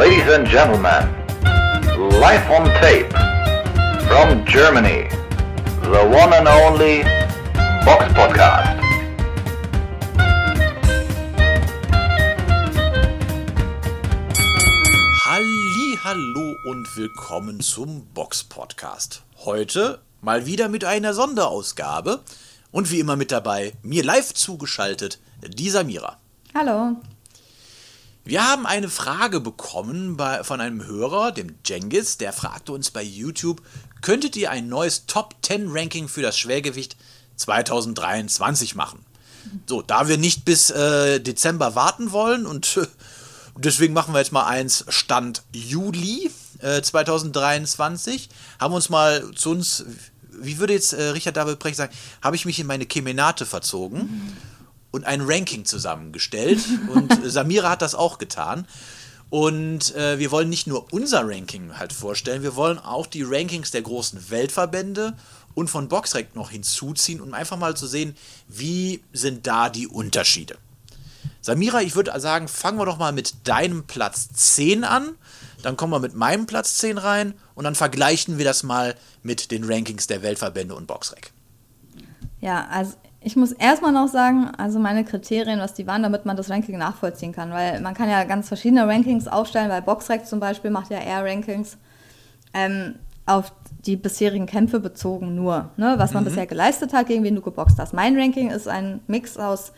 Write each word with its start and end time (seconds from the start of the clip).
Ladies 0.00 0.32
and 0.32 0.46
gentlemen, 0.48 1.04
live 2.20 2.50
on 2.50 2.64
tape 2.80 3.12
from 4.08 4.46
Germany, 4.46 5.10
the 5.82 6.00
one 6.08 6.32
and 6.32 6.48
only 6.48 7.02
Box 7.84 8.10
Podcast. 8.14 8.80
Halli, 15.26 15.98
hallo 16.02 16.56
und 16.70 16.96
willkommen 16.96 17.60
zum 17.60 18.06
Box 18.14 18.42
Podcast. 18.44 19.22
Heute 19.44 20.00
mal 20.22 20.46
wieder 20.46 20.70
mit 20.70 20.86
einer 20.86 21.12
Sonderausgabe 21.12 22.20
und 22.70 22.90
wie 22.90 23.00
immer 23.00 23.16
mit 23.16 23.32
dabei, 23.32 23.74
mir 23.82 24.02
live 24.02 24.32
zugeschaltet, 24.32 25.20
die 25.46 25.68
Samira. 25.68 26.16
Hallo. 26.54 26.96
Wir 28.24 28.46
haben 28.46 28.66
eine 28.66 28.90
Frage 28.90 29.40
bekommen 29.40 30.16
bei, 30.16 30.44
von 30.44 30.60
einem 30.60 30.84
Hörer, 30.84 31.32
dem 31.32 31.54
Jengis, 31.64 32.18
der 32.18 32.32
fragte 32.32 32.72
uns 32.72 32.90
bei 32.90 33.02
YouTube, 33.02 33.62
könntet 34.02 34.36
ihr 34.36 34.50
ein 34.50 34.68
neues 34.68 35.06
Top 35.06 35.34
10 35.42 35.68
Ranking 35.70 36.06
für 36.06 36.22
das 36.22 36.38
Schwergewicht 36.38 36.96
2023 37.36 38.74
machen? 38.74 39.04
So, 39.66 39.80
da 39.80 40.06
wir 40.06 40.18
nicht 40.18 40.44
bis 40.44 40.70
äh, 40.70 41.18
Dezember 41.20 41.74
warten 41.74 42.12
wollen 42.12 42.44
und 42.44 42.80
deswegen 43.56 43.94
machen 43.94 44.12
wir 44.12 44.18
jetzt 44.18 44.32
mal 44.32 44.46
eins 44.46 44.84
Stand 44.88 45.42
Juli 45.54 46.30
äh, 46.58 46.82
2023, 46.82 48.28
haben 48.58 48.74
uns 48.74 48.90
mal 48.90 49.30
zu 49.34 49.50
uns, 49.50 49.86
wie 50.30 50.58
würde 50.58 50.74
jetzt 50.74 50.92
äh, 50.92 51.04
Richard 51.04 51.38
David 51.38 51.58
Brecht 51.58 51.76
sagen, 51.76 51.94
habe 52.20 52.36
ich 52.36 52.44
mich 52.44 52.60
in 52.60 52.66
meine 52.66 52.84
Kemenate 52.84 53.46
verzogen. 53.46 53.98
Mhm 53.98 54.49
und 54.90 55.04
ein 55.04 55.20
Ranking 55.22 55.64
zusammengestellt. 55.64 56.60
Und 56.88 57.12
Samira 57.24 57.70
hat 57.70 57.82
das 57.82 57.94
auch 57.94 58.18
getan. 58.18 58.66
Und 59.30 59.94
äh, 59.94 60.18
wir 60.18 60.32
wollen 60.32 60.48
nicht 60.48 60.66
nur 60.66 60.92
unser 60.92 61.26
Ranking 61.26 61.78
halt 61.78 61.92
vorstellen, 61.92 62.42
wir 62.42 62.56
wollen 62.56 62.78
auch 62.78 63.06
die 63.06 63.22
Rankings 63.22 63.70
der 63.70 63.82
großen 63.82 64.30
Weltverbände 64.30 65.16
und 65.54 65.70
von 65.70 65.88
Boxrec 65.88 66.34
noch 66.34 66.50
hinzuziehen, 66.50 67.20
um 67.20 67.32
einfach 67.32 67.56
mal 67.56 67.76
zu 67.76 67.86
sehen, 67.86 68.16
wie 68.48 69.02
sind 69.12 69.46
da 69.46 69.68
die 69.68 69.86
Unterschiede. 69.86 70.56
Samira, 71.42 71.80
ich 71.80 71.94
würde 71.94 72.18
sagen, 72.20 72.48
fangen 72.48 72.78
wir 72.78 72.86
doch 72.86 72.98
mal 72.98 73.12
mit 73.12 73.46
deinem 73.48 73.84
Platz 73.84 74.28
10 74.32 74.84
an. 74.84 75.10
Dann 75.62 75.76
kommen 75.76 75.92
wir 75.92 76.00
mit 76.00 76.14
meinem 76.14 76.46
Platz 76.46 76.76
10 76.78 76.98
rein 76.98 77.34
und 77.54 77.64
dann 77.64 77.74
vergleichen 77.74 78.36
wir 78.38 78.44
das 78.44 78.62
mal 78.62 78.96
mit 79.22 79.50
den 79.50 79.64
Rankings 79.64 80.06
der 80.06 80.22
Weltverbände 80.22 80.74
und 80.74 80.86
Boxrec. 80.86 81.32
Ja, 82.40 82.66
also 82.68 82.94
ich 83.22 83.36
muss 83.36 83.52
erstmal 83.52 83.92
noch 83.92 84.08
sagen, 84.08 84.50
also 84.56 84.78
meine 84.78 85.04
Kriterien, 85.04 85.60
was 85.60 85.74
die 85.74 85.86
waren, 85.86 86.02
damit 86.02 86.24
man 86.24 86.36
das 86.36 86.48
Ranking 86.48 86.78
nachvollziehen 86.78 87.32
kann. 87.32 87.50
Weil 87.50 87.80
man 87.80 87.94
kann 87.94 88.08
ja 88.08 88.24
ganz 88.24 88.48
verschiedene 88.48 88.86
Rankings 88.86 89.28
aufstellen, 89.28 89.70
weil 89.70 89.82
Boxrec 89.82 90.26
zum 90.26 90.40
Beispiel 90.40 90.70
macht 90.70 90.90
ja 90.90 90.98
eher 90.98 91.24
Rankings 91.24 91.76
ähm, 92.54 92.94
auf 93.26 93.52
die 93.84 93.96
bisherigen 93.96 94.46
Kämpfe 94.46 94.80
bezogen 94.80 95.34
nur, 95.34 95.70
ne? 95.76 95.94
was 95.98 96.12
man 96.12 96.24
mhm. 96.24 96.28
bisher 96.28 96.46
geleistet 96.46 96.92
hat, 96.92 97.06
gegen 97.06 97.22
wen 97.22 97.34
du 97.34 97.42
geboxt 97.42 97.78
hast. 97.78 97.92
Mein 97.92 98.18
Ranking 98.18 98.50
ist 98.50 98.68
ein 98.68 99.00
Mix 99.06 99.36
aus 99.36 99.72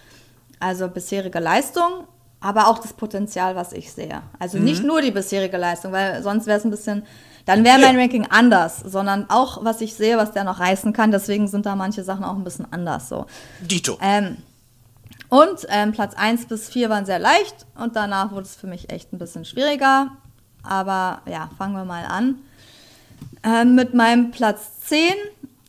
also 0.60 0.88
bisherige 0.88 1.40
Leistung, 1.40 2.06
aber 2.42 2.68
auch 2.68 2.78
das 2.78 2.92
Potenzial, 2.92 3.56
was 3.56 3.72
ich 3.72 3.92
sehe. 3.92 4.22
Also 4.38 4.58
mhm. 4.58 4.64
nicht 4.64 4.84
nur 4.84 5.00
die 5.00 5.10
bisherige 5.10 5.56
Leistung, 5.56 5.92
weil 5.92 6.22
sonst 6.22 6.46
wäre 6.46 6.58
es 6.58 6.64
ein 6.64 6.70
bisschen 6.70 7.04
dann 7.44 7.64
wäre 7.64 7.80
mein 7.80 7.98
Ranking 7.98 8.26
anders, 8.30 8.78
sondern 8.84 9.28
auch, 9.28 9.64
was 9.64 9.80
ich 9.80 9.94
sehe, 9.94 10.16
was 10.16 10.32
der 10.32 10.44
noch 10.44 10.60
reißen 10.60 10.92
kann. 10.92 11.10
Deswegen 11.10 11.48
sind 11.48 11.66
da 11.66 11.74
manche 11.74 12.04
Sachen 12.04 12.24
auch 12.24 12.36
ein 12.36 12.44
bisschen 12.44 12.66
anders 12.72 13.08
so. 13.08 13.26
Dito. 13.60 13.98
Ähm, 14.00 14.36
und 15.28 15.66
ähm, 15.68 15.92
Platz 15.92 16.14
1 16.14 16.46
bis 16.46 16.68
4 16.68 16.90
waren 16.90 17.06
sehr 17.06 17.18
leicht 17.18 17.66
und 17.74 17.96
danach 17.96 18.32
wurde 18.32 18.42
es 18.42 18.54
für 18.54 18.66
mich 18.66 18.90
echt 18.90 19.12
ein 19.12 19.18
bisschen 19.18 19.44
schwieriger. 19.44 20.12
Aber 20.62 21.22
ja, 21.26 21.50
fangen 21.58 21.74
wir 21.74 21.84
mal 21.84 22.04
an. 22.04 22.36
Ähm, 23.42 23.74
mit 23.74 23.94
meinem 23.94 24.30
Platz 24.30 24.80
10. 24.84 25.14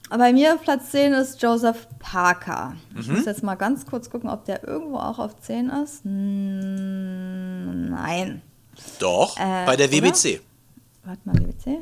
Bei 0.09 0.33
mir 0.33 0.57
Platz 0.57 0.91
10 0.91 1.13
ist 1.13 1.41
Joseph 1.41 1.87
Parker. 1.99 2.75
Mhm. 2.93 2.99
Ich 2.99 3.07
muss 3.07 3.23
jetzt 3.25 3.43
mal 3.43 3.55
ganz 3.55 3.85
kurz 3.85 4.09
gucken, 4.09 4.29
ob 4.29 4.43
der 4.45 4.67
irgendwo 4.67 4.97
auch 4.97 5.19
auf 5.19 5.39
10 5.39 5.69
ist. 5.69 6.03
Nein. 6.05 8.41
Doch, 8.99 9.37
äh, 9.37 9.65
bei 9.65 9.75
der 9.75 9.91
WBC. 9.91 10.41
Warte 11.03 11.21
mal, 11.25 11.35
WBC? 11.35 11.81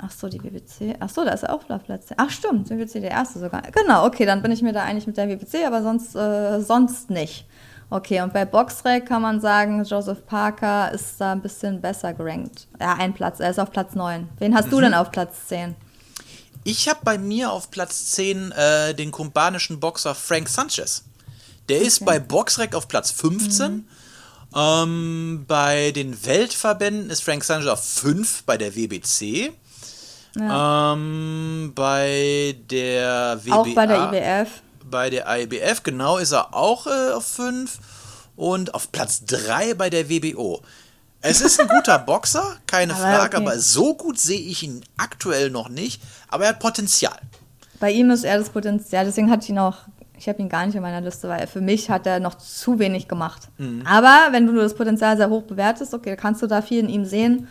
Ach 0.00 0.10
so, 0.10 0.28
die 0.28 0.42
WBC. 0.42 0.96
Ach 1.00 1.08
so, 1.08 1.24
da 1.24 1.32
ist 1.32 1.42
er 1.42 1.52
auch 1.52 1.68
auf 1.68 1.84
Platz 1.84 2.06
10. 2.06 2.16
Ach 2.20 2.30
stimmt, 2.30 2.70
WBC 2.70 3.00
der 3.00 3.10
erste 3.10 3.40
sogar. 3.40 3.62
Genau, 3.62 4.06
okay, 4.06 4.24
dann 4.24 4.42
bin 4.42 4.52
ich 4.52 4.62
mir 4.62 4.72
da 4.72 4.84
einig 4.84 5.06
mit 5.06 5.16
der 5.16 5.28
WBC, 5.28 5.66
aber 5.66 5.82
sonst, 5.82 6.14
äh, 6.14 6.60
sonst 6.60 7.10
nicht. 7.10 7.46
Okay, 7.90 8.20
und 8.20 8.32
bei 8.32 8.44
Boxrec 8.44 9.06
kann 9.06 9.22
man 9.22 9.40
sagen, 9.40 9.82
Joseph 9.82 10.24
Parker 10.26 10.92
ist 10.92 11.20
da 11.20 11.32
ein 11.32 11.40
bisschen 11.40 11.80
besser 11.80 12.12
gerankt. 12.12 12.68
Ja, 12.80 12.94
ein 12.98 13.14
Platz, 13.14 13.40
er 13.40 13.50
ist 13.50 13.58
auf 13.58 13.72
Platz 13.72 13.94
9. 13.94 14.28
Wen 14.38 14.54
hast 14.54 14.66
mhm. 14.66 14.70
du 14.70 14.80
denn 14.82 14.94
auf 14.94 15.10
Platz 15.10 15.48
10? 15.48 15.74
Ich 16.68 16.86
habe 16.86 17.00
bei 17.02 17.16
mir 17.16 17.50
auf 17.50 17.70
Platz 17.70 18.10
10 18.10 18.52
äh, 18.52 18.94
den 18.94 19.10
kubanischen 19.10 19.80
Boxer 19.80 20.14
Frank 20.14 20.50
Sanchez. 20.50 21.02
Der 21.70 21.78
okay. 21.78 21.86
ist 21.86 22.04
bei 22.04 22.18
Boxrec 22.18 22.74
auf 22.74 22.88
Platz 22.88 23.10
15. 23.10 23.72
Mhm. 23.72 23.84
Ähm, 24.54 25.44
bei 25.48 25.92
den 25.92 26.26
Weltverbänden 26.26 27.08
ist 27.08 27.24
Frank 27.24 27.42
Sanchez 27.42 27.68
auf 27.68 27.82
5 27.82 28.42
bei 28.42 28.58
der 28.58 28.76
WBC. 28.76 29.50
Ja. 30.36 30.92
Ähm, 30.92 31.72
bei 31.74 32.54
der 32.70 33.40
WBA. 33.42 33.56
Auch 33.56 33.74
bei 33.74 33.86
der 33.86 34.12
IBF. 34.12 34.48
Bei 34.90 35.08
der 35.08 35.38
IBF, 35.40 35.82
genau, 35.82 36.18
ist 36.18 36.32
er 36.32 36.54
auch 36.54 36.86
äh, 36.86 37.12
auf 37.12 37.24
5. 37.24 37.78
Und 38.36 38.74
auf 38.74 38.92
Platz 38.92 39.24
3 39.24 39.72
bei 39.72 39.88
der 39.88 40.10
WBO. 40.10 40.60
Es 41.20 41.40
ist 41.40 41.60
ein 41.60 41.68
guter 41.68 41.98
Boxer, 41.98 42.56
keine 42.66 42.94
aber 42.94 43.02
Frage, 43.02 43.36
okay. 43.36 43.46
aber 43.46 43.58
so 43.58 43.94
gut 43.94 44.18
sehe 44.18 44.40
ich 44.40 44.62
ihn 44.62 44.82
aktuell 44.96 45.50
noch 45.50 45.68
nicht. 45.68 46.00
Aber 46.28 46.44
er 46.44 46.50
hat 46.50 46.60
Potenzial. 46.60 47.18
Bei 47.80 47.90
ihm 47.90 48.10
ist 48.10 48.24
er 48.24 48.38
das 48.38 48.50
Potenzial, 48.50 49.04
deswegen 49.04 49.30
hat 49.30 49.42
ich 49.44 49.50
ihn 49.50 49.58
auch 49.58 49.76
ich 50.18 50.28
habe 50.28 50.42
ihn 50.42 50.48
gar 50.48 50.66
nicht 50.66 50.74
in 50.74 50.82
meiner 50.82 51.00
Liste, 51.00 51.28
weil 51.28 51.46
für 51.46 51.60
mich 51.60 51.90
hat 51.90 52.06
er 52.06 52.18
noch 52.20 52.36
zu 52.36 52.78
wenig 52.78 53.06
gemacht. 53.08 53.48
Mhm. 53.58 53.82
Aber 53.86 54.32
wenn 54.32 54.46
du 54.46 54.54
das 54.54 54.74
Potenzial 54.74 55.16
sehr 55.16 55.30
hoch 55.30 55.44
bewertest, 55.44 55.94
okay, 55.94 56.16
kannst 56.16 56.42
du 56.42 56.46
da 56.46 56.60
viel 56.60 56.80
in 56.80 56.88
ihm 56.88 57.04
sehen. 57.04 57.48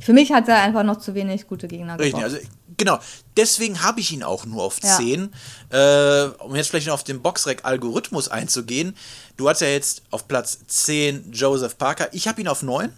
Für 0.00 0.12
mich 0.12 0.32
hat 0.32 0.48
er 0.48 0.62
einfach 0.62 0.82
noch 0.82 0.98
zu 0.98 1.14
wenig 1.14 1.46
gute 1.46 1.68
Gegner 1.68 1.98
Richtig, 1.98 2.22
also 2.22 2.38
genau. 2.76 2.98
Deswegen 3.36 3.82
habe 3.82 4.00
ich 4.00 4.12
ihn 4.12 4.22
auch 4.22 4.46
nur 4.46 4.62
auf 4.62 4.80
10. 4.80 5.30
Ja. 5.70 6.24
Äh, 6.24 6.28
um 6.38 6.56
jetzt 6.56 6.68
vielleicht 6.68 6.86
noch 6.86 6.94
auf 6.94 7.04
den 7.04 7.20
Boxrec-Algorithmus 7.20 8.28
einzugehen. 8.28 8.96
Du 9.36 9.48
hast 9.48 9.60
ja 9.60 9.68
jetzt 9.68 10.02
auf 10.10 10.26
Platz 10.26 10.58
10 10.66 11.32
Joseph 11.32 11.76
Parker. 11.76 12.08
Ich 12.12 12.28
habe 12.28 12.40
ihn 12.40 12.48
auf 12.48 12.62
9. 12.62 12.92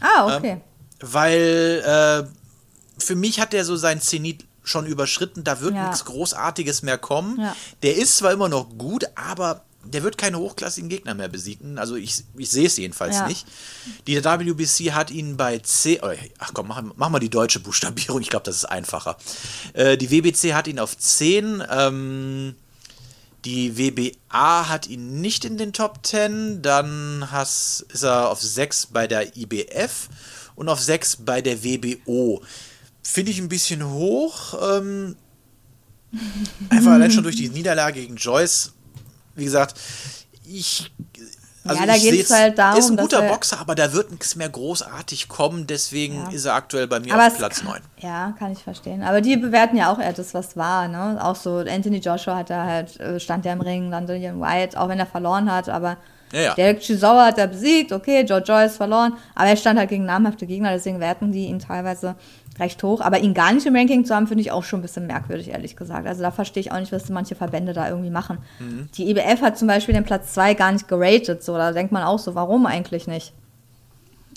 Ah, 0.00 0.36
okay. 0.36 0.50
Ähm, 0.52 0.60
weil 1.00 1.82
äh, 1.84 3.00
für 3.02 3.14
mich 3.14 3.40
hat 3.40 3.54
er 3.54 3.64
so 3.64 3.76
sein 3.76 4.00
Zenit 4.00 4.44
schon 4.62 4.86
überschritten, 4.86 5.44
da 5.44 5.60
wird 5.60 5.74
ja. 5.74 5.86
nichts 5.86 6.04
Großartiges 6.06 6.82
mehr 6.82 6.98
kommen. 6.98 7.40
Ja. 7.40 7.56
Der 7.82 7.96
ist 7.96 8.16
zwar 8.16 8.32
immer 8.32 8.48
noch 8.48 8.70
gut, 8.78 9.04
aber 9.14 9.64
der 9.84 10.02
wird 10.02 10.16
keine 10.16 10.38
hochklassigen 10.38 10.88
Gegner 10.88 11.14
mehr 11.14 11.28
besiegen. 11.28 11.78
Also 11.78 11.96
ich, 11.96 12.24
ich 12.36 12.50
sehe 12.50 12.66
es 12.66 12.76
jedenfalls 12.76 13.16
ja. 13.16 13.28
nicht. 13.28 13.46
Die 14.06 14.16
WBC 14.24 14.92
hat 14.92 15.10
ihn 15.10 15.36
bei 15.36 15.58
C. 15.58 16.00
Oh, 16.02 16.08
ach 16.38 16.52
komm, 16.54 16.68
mach, 16.68 16.82
mach, 16.96 17.10
mal 17.10 17.18
die 17.18 17.28
deutsche 17.28 17.60
Buchstabierung, 17.60 18.22
ich 18.22 18.30
glaube, 18.30 18.44
das 18.44 18.56
ist 18.56 18.64
einfacher. 18.64 19.16
Äh, 19.74 19.98
die 19.98 20.10
WBC 20.10 20.54
hat 20.54 20.68
ihn 20.68 20.78
auf 20.78 20.96
10. 20.96 21.62
Ähm, 21.70 22.54
die 23.44 23.76
WBA 23.76 24.68
hat 24.68 24.88
ihn 24.88 25.20
nicht 25.20 25.44
in 25.44 25.58
den 25.58 25.72
Top 25.72 26.04
10. 26.04 26.62
Dann 26.62 27.30
has, 27.30 27.84
ist 27.92 28.02
er 28.02 28.30
auf 28.30 28.40
6 28.40 28.86
bei 28.86 29.06
der 29.06 29.36
IBF 29.36 30.08
und 30.54 30.68
auf 30.68 30.80
6 30.80 31.16
bei 31.16 31.40
der 31.42 31.62
WBO 31.62 32.42
finde 33.02 33.30
ich 33.30 33.38
ein 33.38 33.48
bisschen 33.48 33.88
hoch. 33.88 34.54
Ähm, 34.62 35.16
einfach 36.70 36.92
allein 36.92 37.10
schon 37.10 37.24
durch 37.24 37.36
die 37.36 37.48
Niederlage 37.48 38.00
gegen 38.00 38.16
Joyce. 38.16 38.72
Wie 39.34 39.44
gesagt, 39.44 39.78
ich. 40.46 40.92
Also 41.66 41.80
ja, 41.80 41.86
da 41.86 41.96
geht 41.96 42.20
es 42.20 42.30
halt 42.30 42.58
darum. 42.58 42.78
ist 42.78 42.90
ein 42.90 42.96
guter 42.96 43.22
Boxer, 43.22 43.58
aber 43.58 43.74
da 43.74 43.92
wird 43.92 44.10
nichts 44.10 44.36
mehr 44.36 44.50
großartig 44.50 45.28
kommen, 45.28 45.66
deswegen 45.66 46.16
ja. 46.16 46.30
ist 46.30 46.44
er 46.44 46.54
aktuell 46.54 46.86
bei 46.86 47.00
mir 47.00 47.14
aber 47.14 47.28
auf 47.28 47.38
Platz 47.38 47.62
9. 47.62 47.80
Ja, 47.98 48.34
kann 48.38 48.52
ich 48.52 48.62
verstehen. 48.62 49.02
Aber 49.02 49.22
die 49.22 49.36
bewerten 49.38 49.76
ja 49.76 49.90
auch 49.90 49.98
eher 49.98 50.12
das, 50.12 50.34
was 50.34 50.56
war. 50.56 50.88
Ne? 50.88 51.18
Auch 51.22 51.36
so, 51.36 51.58
Anthony 51.58 51.98
Joshua 51.98 52.36
hat 52.36 52.50
da 52.50 52.64
halt, 52.64 53.00
äh, 53.00 53.18
stand 53.18 53.46
ja 53.46 53.54
im 53.54 53.62
Ring, 53.62 53.90
London 53.90 54.40
White, 54.40 54.78
auch 54.78 54.88
wenn 54.88 54.98
er 54.98 55.06
verloren 55.06 55.50
hat, 55.50 55.70
aber 55.70 55.96
ja, 56.32 56.40
ja. 56.40 56.54
Derek 56.54 56.80
Chisauer 56.80 57.26
hat 57.26 57.38
er 57.38 57.46
besiegt, 57.46 57.92
okay, 57.92 58.24
George 58.24 58.52
Joyce 58.52 58.76
verloren, 58.76 59.14
aber 59.34 59.50
er 59.50 59.56
stand 59.56 59.78
halt 59.78 59.88
gegen 59.88 60.04
namhafte 60.04 60.46
Gegner, 60.46 60.72
deswegen 60.72 60.98
werten 60.98 61.30
die 61.30 61.46
ihn 61.46 61.60
teilweise 61.60 62.16
recht 62.58 62.82
hoch. 62.82 63.00
Aber 63.00 63.18
ihn 63.18 63.34
gar 63.34 63.52
nicht 63.52 63.66
im 63.66 63.74
Ranking 63.74 64.04
zu 64.04 64.14
haben, 64.14 64.26
finde 64.26 64.42
ich 64.42 64.52
auch 64.52 64.64
schon 64.64 64.80
ein 64.80 64.82
bisschen 64.82 65.06
merkwürdig, 65.06 65.50
ehrlich 65.50 65.76
gesagt. 65.76 66.06
Also 66.06 66.22
da 66.22 66.30
verstehe 66.30 66.60
ich 66.60 66.72
auch 66.72 66.78
nicht, 66.78 66.92
was 66.92 67.08
manche 67.08 67.34
Verbände 67.34 67.72
da 67.72 67.88
irgendwie 67.88 68.10
machen. 68.10 68.38
Mhm. 68.58 68.88
Die 68.94 69.10
EBF 69.10 69.42
hat 69.42 69.58
zum 69.58 69.68
Beispiel 69.68 69.94
den 69.94 70.04
Platz 70.04 70.32
2 70.34 70.54
gar 70.54 70.72
nicht 70.72 70.88
geratet. 70.88 71.42
So, 71.42 71.56
da 71.56 71.72
denkt 71.72 71.92
man 71.92 72.02
auch 72.02 72.18
so, 72.18 72.34
warum 72.34 72.66
eigentlich 72.66 73.06
nicht? 73.06 73.32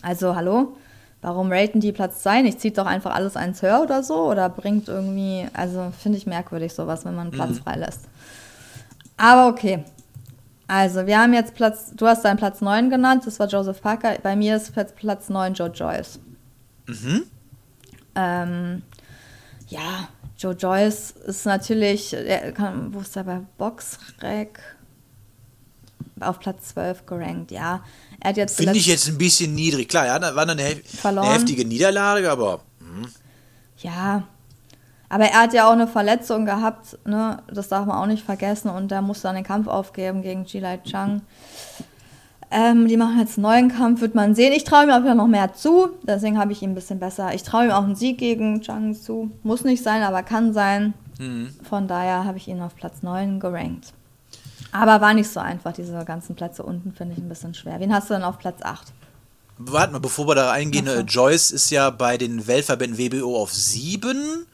Also, 0.02 0.36
hallo? 0.36 0.76
Warum 1.22 1.52
raten 1.52 1.80
die 1.80 1.92
Platz 1.92 2.22
2 2.24 2.44
nicht? 2.44 2.62
Zieht 2.62 2.78
doch 2.78 2.86
einfach 2.86 3.14
alles 3.14 3.36
eins 3.36 3.62
höher 3.62 3.82
oder 3.82 4.04
so? 4.04 4.30
Oder 4.30 4.50
bringt 4.50 4.88
irgendwie, 4.88 5.48
also 5.54 5.92
finde 6.00 6.18
ich 6.20 6.28
merkwürdig 6.28 6.74
sowas, 6.74 7.06
wenn 7.06 7.16
man 7.16 7.28
einen 7.28 7.32
Platz 7.32 7.52
mhm. 7.52 7.64
freilässt. 7.64 8.02
Aber 9.18 9.48
okay. 9.48 9.84
Also, 10.68 11.08
wir 11.08 11.20
haben 11.20 11.34
jetzt 11.34 11.56
Platz, 11.56 11.94
du 11.96 12.06
hast 12.06 12.24
deinen 12.24 12.38
Platz 12.38 12.62
9 12.62 12.90
genannt, 12.90 13.24
das 13.26 13.40
war 13.40 13.48
Joseph 13.48 13.82
Parker. 13.82 14.16
Bei 14.22 14.36
mir 14.36 14.58
ist 14.58 14.74
Platz, 14.74 14.94
Platz 14.94 15.30
9 15.30 15.54
Joe 15.54 15.70
Joyce. 15.70 16.20
Mhm. 16.88 17.24
Ähm, 18.18 18.82
ja, 19.68 20.10
Joe 20.38 20.54
Joyce 20.54 21.12
ist 21.12 21.46
natürlich, 21.46 22.14
er 22.14 22.52
kann, 22.52 22.94
wo 22.94 23.00
ist 23.00 23.16
er 23.16 23.24
bei 23.24 23.42
Boxrec? 23.58 24.60
Auf 26.20 26.40
Platz 26.40 26.70
12 26.70 27.06
gerankt, 27.06 27.52
ja. 27.52 27.84
Er 28.20 28.30
hat 28.30 28.38
jetzt 28.38 28.58
Finde 28.58 28.78
ich 28.78 28.88
jetzt 28.88 29.08
ein 29.08 29.20
bisschen 29.20 29.54
niedrig. 29.54 29.88
Klar, 29.88 30.08
ja, 30.08 30.18
da 30.18 30.36
war 30.36 30.50
eine, 30.50 30.54
eine 30.54 31.34
heftige 31.34 31.64
Niederlage, 31.64 32.32
aber. 32.32 32.62
Mh. 32.80 33.08
Ja, 33.78 34.24
aber 35.10 35.26
er 35.26 35.42
hat 35.42 35.54
ja 35.54 35.68
auch 35.68 35.74
eine 35.74 35.88
Verletzung 35.88 36.46
gehabt, 36.46 36.98
ne? 37.06 37.42
das 37.48 37.70
darf 37.70 37.86
man 37.86 37.98
auch 37.98 38.08
nicht 38.08 38.26
vergessen. 38.26 38.70
Und 38.70 38.92
er 38.92 39.02
musste 39.02 39.24
dann 39.24 39.36
den 39.36 39.44
Kampf 39.44 39.68
aufgeben 39.68 40.22
gegen 40.22 40.46
Jilai 40.46 40.80
Chang. 40.80 41.22
Ähm, 42.50 42.88
die 42.88 42.96
machen 42.96 43.20
jetzt 43.20 43.38
einen 43.38 43.44
neuen 43.44 43.70
Kampf, 43.70 44.00
wird 44.00 44.16
man 44.16 44.34
sehen. 44.34 44.54
Ich 44.54 44.64
traue 44.64 44.86
ihm 44.86 44.90
aber 44.90 45.14
noch 45.16 45.28
mehr 45.28 45.54
zu, 45.54 45.90
deswegen 46.04 46.38
habe 46.38 46.54
ich 46.54 46.62
ihn 46.62 46.72
ein 46.72 46.76
bisschen 46.76 47.00
besser. 47.00 47.34
Ich 47.34 47.44
traue 47.44 47.66
ihm 47.66 47.72
auch 47.72 47.84
einen 47.84 47.96
Sieg 47.96 48.18
gegen 48.18 48.62
Chang 48.62 48.96
zu. 48.96 49.32
Muss 49.44 49.66
nicht 49.66 49.84
sein, 49.84 50.02
aber 50.02 50.24
kann 50.24 50.54
sein. 50.54 50.94
Mhm. 51.20 51.50
Von 51.68 51.88
daher 51.88 52.24
habe 52.24 52.38
ich 52.38 52.48
ihn 52.48 52.62
auf 52.62 52.76
Platz 52.76 53.04
9 53.04 53.40
gerankt. 53.40 53.94
Aber 54.72 55.02
war 55.02 55.14
nicht 55.14 55.30
so 55.30 55.40
einfach, 55.40 55.74
diese 55.74 56.04
ganzen 56.06 56.36
Plätze 56.36 56.64
unten 56.64 56.94
finde 56.94 57.14
ich 57.14 57.20
ein 57.20 57.30
bisschen 57.30 57.54
schwer. 57.54 57.80
Wen 57.80 57.94
hast 57.94 58.10
du 58.10 58.14
denn 58.14 58.24
auf 58.24 58.38
Platz 58.38 58.62
8? 58.62 58.94
Warte 59.60 59.94
mal, 59.94 60.00
bevor 60.00 60.28
wir 60.28 60.36
da 60.36 60.52
eingehen, 60.52 60.88
okay. 60.88 61.02
Joyce 61.02 61.52
ist 61.52 61.70
ja 61.72 61.90
bei 61.90 62.18
den 62.18 62.46
Weltverbänden 62.46 62.98
WBO 62.98 63.42
auf 63.42 63.52
7. 63.52 64.46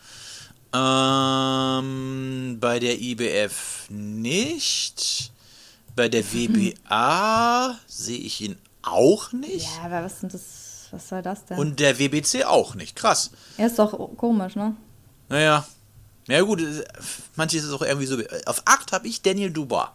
Ähm, 0.73 2.57
bei 2.59 2.79
der 2.79 2.99
IBF 2.99 3.87
nicht. 3.89 5.32
Bei 5.95 6.09
der 6.09 6.23
WBA 6.23 7.77
sehe 7.87 8.17
ich 8.17 8.41
ihn 8.41 8.57
auch 8.81 9.31
nicht. 9.31 9.67
Ja, 9.77 9.85
aber 9.85 10.03
was 10.05 10.19
sind 10.19 10.33
das? 10.33 10.87
Was 10.91 11.09
soll 11.09 11.21
das 11.21 11.45
denn? 11.45 11.57
Und 11.57 11.79
der 11.79 11.97
WBC 11.97 12.45
auch 12.45 12.75
nicht. 12.75 12.95
Krass. 12.95 13.31
Er 13.57 13.67
ist 13.67 13.79
doch 13.79 14.15
komisch, 14.15 14.55
ne? 14.55 14.75
Naja. 15.29 15.65
Ja 16.27 16.41
gut, 16.41 16.61
manches 17.35 17.63
ist 17.63 17.69
es 17.69 17.73
auch 17.73 17.81
irgendwie 17.81 18.05
so. 18.05 18.17
Auf 18.45 18.61
8 18.65 18.91
habe 18.91 19.07
ich 19.07 19.21
Daniel 19.21 19.51
Dubois. 19.51 19.89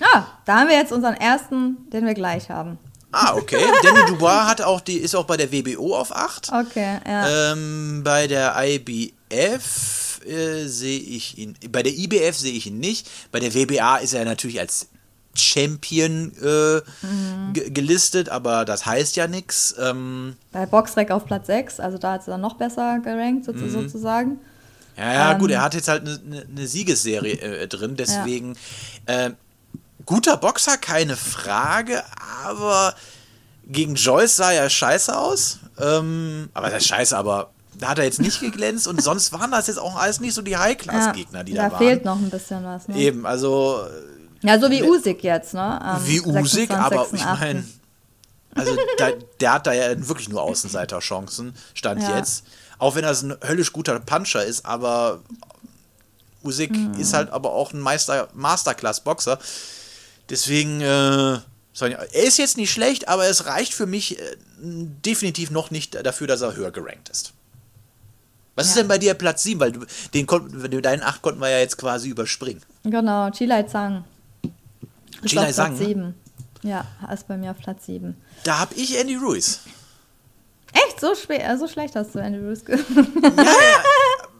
Ah, 0.00 0.24
da 0.44 0.60
haben 0.60 0.68
wir 0.68 0.76
jetzt 0.76 0.92
unseren 0.92 1.14
ersten, 1.14 1.88
den 1.90 2.06
wir 2.06 2.14
gleich 2.14 2.50
haben. 2.50 2.78
Ah, 3.12 3.34
okay. 3.34 3.64
Daniel 3.82 4.06
Dubois 4.06 4.46
hat 4.46 4.60
auch 4.62 4.80
die, 4.80 4.96
ist 4.96 5.14
auch 5.14 5.24
bei 5.24 5.36
der 5.36 5.50
WBO 5.52 5.96
auf 5.96 6.14
8. 6.14 6.52
Okay, 6.52 6.98
ja. 7.06 7.52
Ähm, 7.52 8.02
bei 8.04 8.26
der 8.26 8.54
IBF 8.58 10.09
äh, 10.26 10.66
sehe 10.66 11.00
ich 11.00 11.38
ihn. 11.38 11.56
Bei 11.70 11.82
der 11.82 11.92
IBF 11.92 12.36
sehe 12.36 12.52
ich 12.52 12.66
ihn 12.66 12.78
nicht. 12.78 13.08
Bei 13.32 13.40
der 13.40 13.54
WBA 13.54 13.98
ist 13.98 14.12
er 14.12 14.24
natürlich 14.24 14.60
als 14.60 14.88
Champion 15.34 16.32
äh, 16.42 16.80
mhm. 17.06 17.52
gelistet, 17.52 18.28
aber 18.28 18.64
das 18.64 18.86
heißt 18.86 19.16
ja 19.16 19.28
nichts. 19.28 19.74
Ähm, 19.78 20.36
bei 20.52 20.66
Boxrec 20.66 21.10
auf 21.10 21.24
Platz 21.24 21.46
6, 21.46 21.80
also 21.80 21.98
da 21.98 22.12
hat 22.12 22.22
er 22.22 22.32
dann 22.32 22.40
noch 22.40 22.54
besser 22.54 22.98
gerankt, 22.98 23.44
so, 23.44 23.52
mhm. 23.52 23.70
sozusagen. 23.70 24.38
Ja, 24.96 25.12
ja, 25.12 25.32
ähm, 25.32 25.38
gut, 25.38 25.50
er 25.50 25.62
hat 25.62 25.74
jetzt 25.74 25.88
halt 25.88 26.02
eine 26.02 26.18
ne, 26.18 26.44
ne 26.48 26.66
Siegesserie 26.66 27.40
äh, 27.40 27.68
drin, 27.68 27.94
deswegen. 27.98 28.56
Ja. 29.08 29.26
Äh, 29.26 29.30
guter 30.04 30.36
Boxer, 30.36 30.76
keine 30.76 31.16
Frage, 31.16 32.02
aber 32.44 32.94
gegen 33.66 33.94
Joyce 33.94 34.36
sah 34.36 34.50
er 34.50 34.68
scheiße 34.68 35.16
aus. 35.16 35.60
Ähm, 35.78 36.48
aber 36.52 36.70
das 36.70 36.82
ist 36.82 36.88
scheiße, 36.88 37.16
aber 37.16 37.50
da 37.80 37.88
hat 37.88 37.98
er 37.98 38.04
jetzt 38.04 38.20
nicht 38.20 38.40
geglänzt 38.40 38.86
und 38.86 39.02
sonst 39.02 39.32
waren 39.32 39.50
das 39.50 39.66
jetzt 39.66 39.78
auch 39.78 39.96
alles 39.96 40.20
nicht 40.20 40.34
so 40.34 40.42
die 40.42 40.56
High-Class-Gegner, 40.56 41.44
die 41.44 41.54
da, 41.54 41.68
da 41.68 41.72
waren. 41.72 41.80
Da 41.80 41.86
fehlt 41.86 42.04
noch 42.04 42.18
ein 42.18 42.30
bisschen 42.30 42.64
was. 42.64 42.88
Ne? 42.88 42.96
Eben, 42.96 43.26
also. 43.26 43.86
Ja, 44.42 44.58
so 44.58 44.70
wie 44.70 44.82
Usyk 44.82 45.22
jetzt, 45.22 45.54
ne? 45.54 45.80
Am 45.82 46.06
wie 46.06 46.20
Usyk, 46.20 46.70
aber 46.70 47.06
ich 47.12 47.24
meine, 47.24 47.64
also 48.54 48.76
da, 48.98 49.10
der 49.40 49.52
hat 49.52 49.66
da 49.66 49.72
ja 49.72 50.08
wirklich 50.08 50.28
nur 50.28 50.42
Außenseiterchancen, 50.42 51.54
stand 51.74 52.02
ja. 52.02 52.16
jetzt. 52.16 52.44
Auch 52.78 52.94
wenn 52.94 53.04
er 53.04 53.10
ein 53.10 53.36
höllisch 53.46 53.72
guter 53.72 54.00
Puncher 54.00 54.44
ist, 54.44 54.64
aber 54.64 55.20
Usyk 56.42 56.72
mhm. 56.72 56.94
ist 56.94 57.12
halt 57.12 57.30
aber 57.30 57.52
auch 57.52 57.72
ein 57.72 57.80
Meister, 57.80 58.28
Masterclass-Boxer. 58.34 59.38
Deswegen, 60.30 60.80
äh, 60.80 61.38
er 61.80 62.24
ist 62.24 62.38
jetzt 62.38 62.56
nicht 62.56 62.70
schlecht, 62.70 63.08
aber 63.08 63.26
es 63.26 63.46
reicht 63.46 63.74
für 63.74 63.86
mich 63.86 64.18
äh, 64.18 64.36
definitiv 64.60 65.50
noch 65.50 65.70
nicht 65.70 65.94
dafür, 66.06 66.26
dass 66.26 66.40
er 66.40 66.56
höher 66.56 66.70
gerankt 66.70 67.08
ist. 67.08 67.32
Was 68.54 68.66
ja. 68.66 68.70
ist 68.70 68.76
denn 68.78 68.88
bei 68.88 68.98
dir 68.98 69.14
Platz 69.14 69.42
7? 69.42 69.60
Weil 69.60 69.72
du, 69.72 69.80
den 70.14 70.26
konnten, 70.26 70.82
deinen 70.82 71.02
8 71.02 71.22
konnten 71.22 71.40
wir 71.40 71.48
ja 71.48 71.58
jetzt 71.58 71.78
quasi 71.78 72.08
überspringen. 72.08 72.62
Genau, 72.84 73.30
Chilai 73.30 73.62
Zhang. 73.64 74.04
Chilai 75.24 75.52
Zhang. 75.52 75.76
Platz 75.76 75.86
7. 75.86 76.00
Ne? 76.00 76.14
Ja, 76.62 76.84
ist 77.12 77.26
bei 77.26 77.36
mir 77.36 77.52
auf 77.52 77.58
Platz 77.58 77.86
7. 77.86 78.16
Da 78.44 78.58
habe 78.58 78.74
ich 78.74 78.98
Andy 78.98 79.16
Ruiz. 79.16 79.60
Echt? 80.72 81.00
So, 81.00 81.14
schwer, 81.14 81.58
so 81.58 81.66
schlecht 81.66 81.96
hast 81.96 82.14
du 82.14 82.18
Andy 82.18 82.38
Ruiz? 82.38 82.62
Ja, 82.68 82.76
ja, 82.76 83.82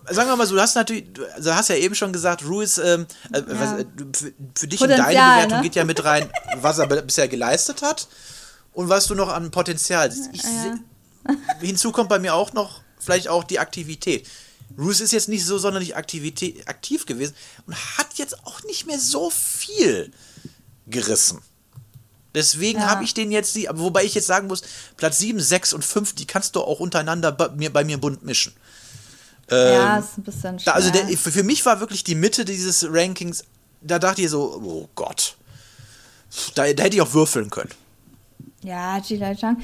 sagen 0.10 0.28
wir 0.28 0.36
mal 0.36 0.46
so, 0.46 0.54
du 0.54 0.60
hast 0.60 0.74
natürlich, 0.74 1.12
du 1.12 1.24
also 1.34 1.54
hast 1.54 1.68
ja 1.68 1.76
eben 1.76 1.94
schon 1.94 2.12
gesagt, 2.12 2.44
Ruiz, 2.44 2.78
ähm, 2.78 3.06
äh, 3.32 3.38
ja. 3.38 3.44
was, 3.48 3.72
äh, 3.72 3.86
für, 4.14 4.32
für, 4.54 4.66
dich 4.66 4.80
Potenzial, 4.80 5.10
in 5.10 5.16
deine 5.16 5.34
Bewertung 5.34 5.58
ne? 5.58 5.62
geht 5.62 5.74
ja 5.74 5.84
mit 5.84 6.04
rein, 6.04 6.30
was 6.56 6.78
er 6.78 6.86
bisher 6.86 7.28
geleistet 7.28 7.82
hat 7.82 8.08
und 8.72 8.88
was 8.88 9.06
du 9.06 9.14
noch 9.14 9.28
an 9.28 9.50
Potenzial 9.50 10.10
siehst. 10.10 10.44
Ja. 10.44 11.34
hinzu 11.60 11.92
kommt 11.92 12.08
bei 12.08 12.18
mir 12.18 12.34
auch 12.34 12.52
noch 12.52 12.82
vielleicht 13.00 13.28
auch 13.28 13.44
die 13.44 13.58
Aktivität. 13.58 14.26
Ruiz 14.78 15.00
ist 15.00 15.12
jetzt 15.12 15.28
nicht 15.28 15.44
so 15.44 15.58
sonderlich 15.58 15.96
Aktivität, 15.96 16.68
aktiv 16.68 17.06
gewesen 17.06 17.34
und 17.66 17.74
hat 17.98 18.14
jetzt 18.16 18.46
auch 18.46 18.62
nicht 18.64 18.86
mehr 18.86 19.00
so 19.00 19.30
viel 19.30 20.12
gerissen. 20.86 21.40
Deswegen 22.34 22.78
ja. 22.80 22.86
habe 22.88 23.02
ich 23.02 23.12
den 23.12 23.32
jetzt, 23.32 23.56
die, 23.56 23.68
wobei 23.72 24.04
ich 24.04 24.14
jetzt 24.14 24.26
sagen 24.26 24.46
muss, 24.46 24.62
Platz 24.96 25.18
7, 25.18 25.40
6 25.40 25.72
und 25.72 25.84
5, 25.84 26.14
die 26.14 26.26
kannst 26.26 26.54
du 26.54 26.60
auch 26.60 26.78
untereinander 26.78 27.32
bei 27.32 27.48
mir, 27.48 27.72
bei 27.72 27.82
mir 27.82 27.98
bunt 27.98 28.24
mischen. 28.24 28.52
Ähm, 29.50 29.74
ja, 29.74 29.98
ist 29.98 30.18
ein 30.18 30.22
bisschen 30.22 30.58
schwer. 30.60 30.74
Also 30.74 30.90
der, 30.90 31.06
für 31.18 31.42
mich 31.42 31.66
war 31.66 31.80
wirklich 31.80 32.04
die 32.04 32.14
Mitte 32.14 32.44
dieses 32.44 32.86
Rankings, 32.88 33.44
da 33.80 33.98
dachte 33.98 34.22
ich 34.22 34.30
so, 34.30 34.60
oh 34.62 34.88
Gott. 34.94 35.36
Da, 36.54 36.72
da 36.72 36.84
hätte 36.84 36.96
ich 36.96 37.02
auch 37.02 37.12
würfeln 37.12 37.50
können. 37.50 37.70
Ja, 38.62 38.98
Jilai 38.98 39.34
Chang, 39.34 39.62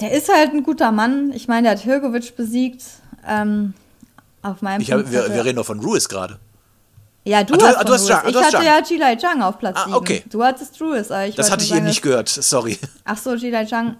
der 0.00 0.12
ist 0.12 0.32
halt 0.32 0.52
ein 0.52 0.62
guter 0.62 0.92
Mann. 0.92 1.32
Ich 1.32 1.48
meine, 1.48 1.62
der 1.62 1.72
hat 1.72 1.80
Hirgovic 1.80 2.36
besiegt. 2.36 2.84
Ähm, 3.26 3.74
auf 4.42 4.62
meinem 4.62 4.80
ich 4.80 4.92
hab, 4.92 5.10
wir, 5.10 5.34
wir, 5.34 5.44
reden 5.44 5.56
doch 5.56 5.66
von 5.66 5.80
Ruiz 5.80 6.08
gerade. 6.08 6.38
Ja, 7.24 7.42
du, 7.44 7.54
ah, 7.54 7.74
hast, 7.76 7.88
du, 7.88 7.92
hast 7.92 8.08
Chang, 8.08 8.28
Ich 8.28 8.36
hatte 8.36 8.52
Chang. 8.52 8.64
ja 8.64 8.80
Jilai 8.82 9.16
Chang 9.16 9.42
auf 9.42 9.58
Platz 9.58 9.76
ah, 9.78 9.84
7. 9.84 9.96
Okay. 9.96 10.24
Du 10.30 10.42
hattest 10.42 10.80
Ruiz. 10.80 11.08
das 11.08 11.50
hatte 11.50 11.64
ich 11.64 11.74
eben 11.74 11.86
nicht 11.86 12.00
gehört, 12.02 12.28
sorry. 12.28 12.78
Ach 13.04 13.18
so, 13.18 13.34
Jilai 13.34 13.66
Chang. 13.66 13.96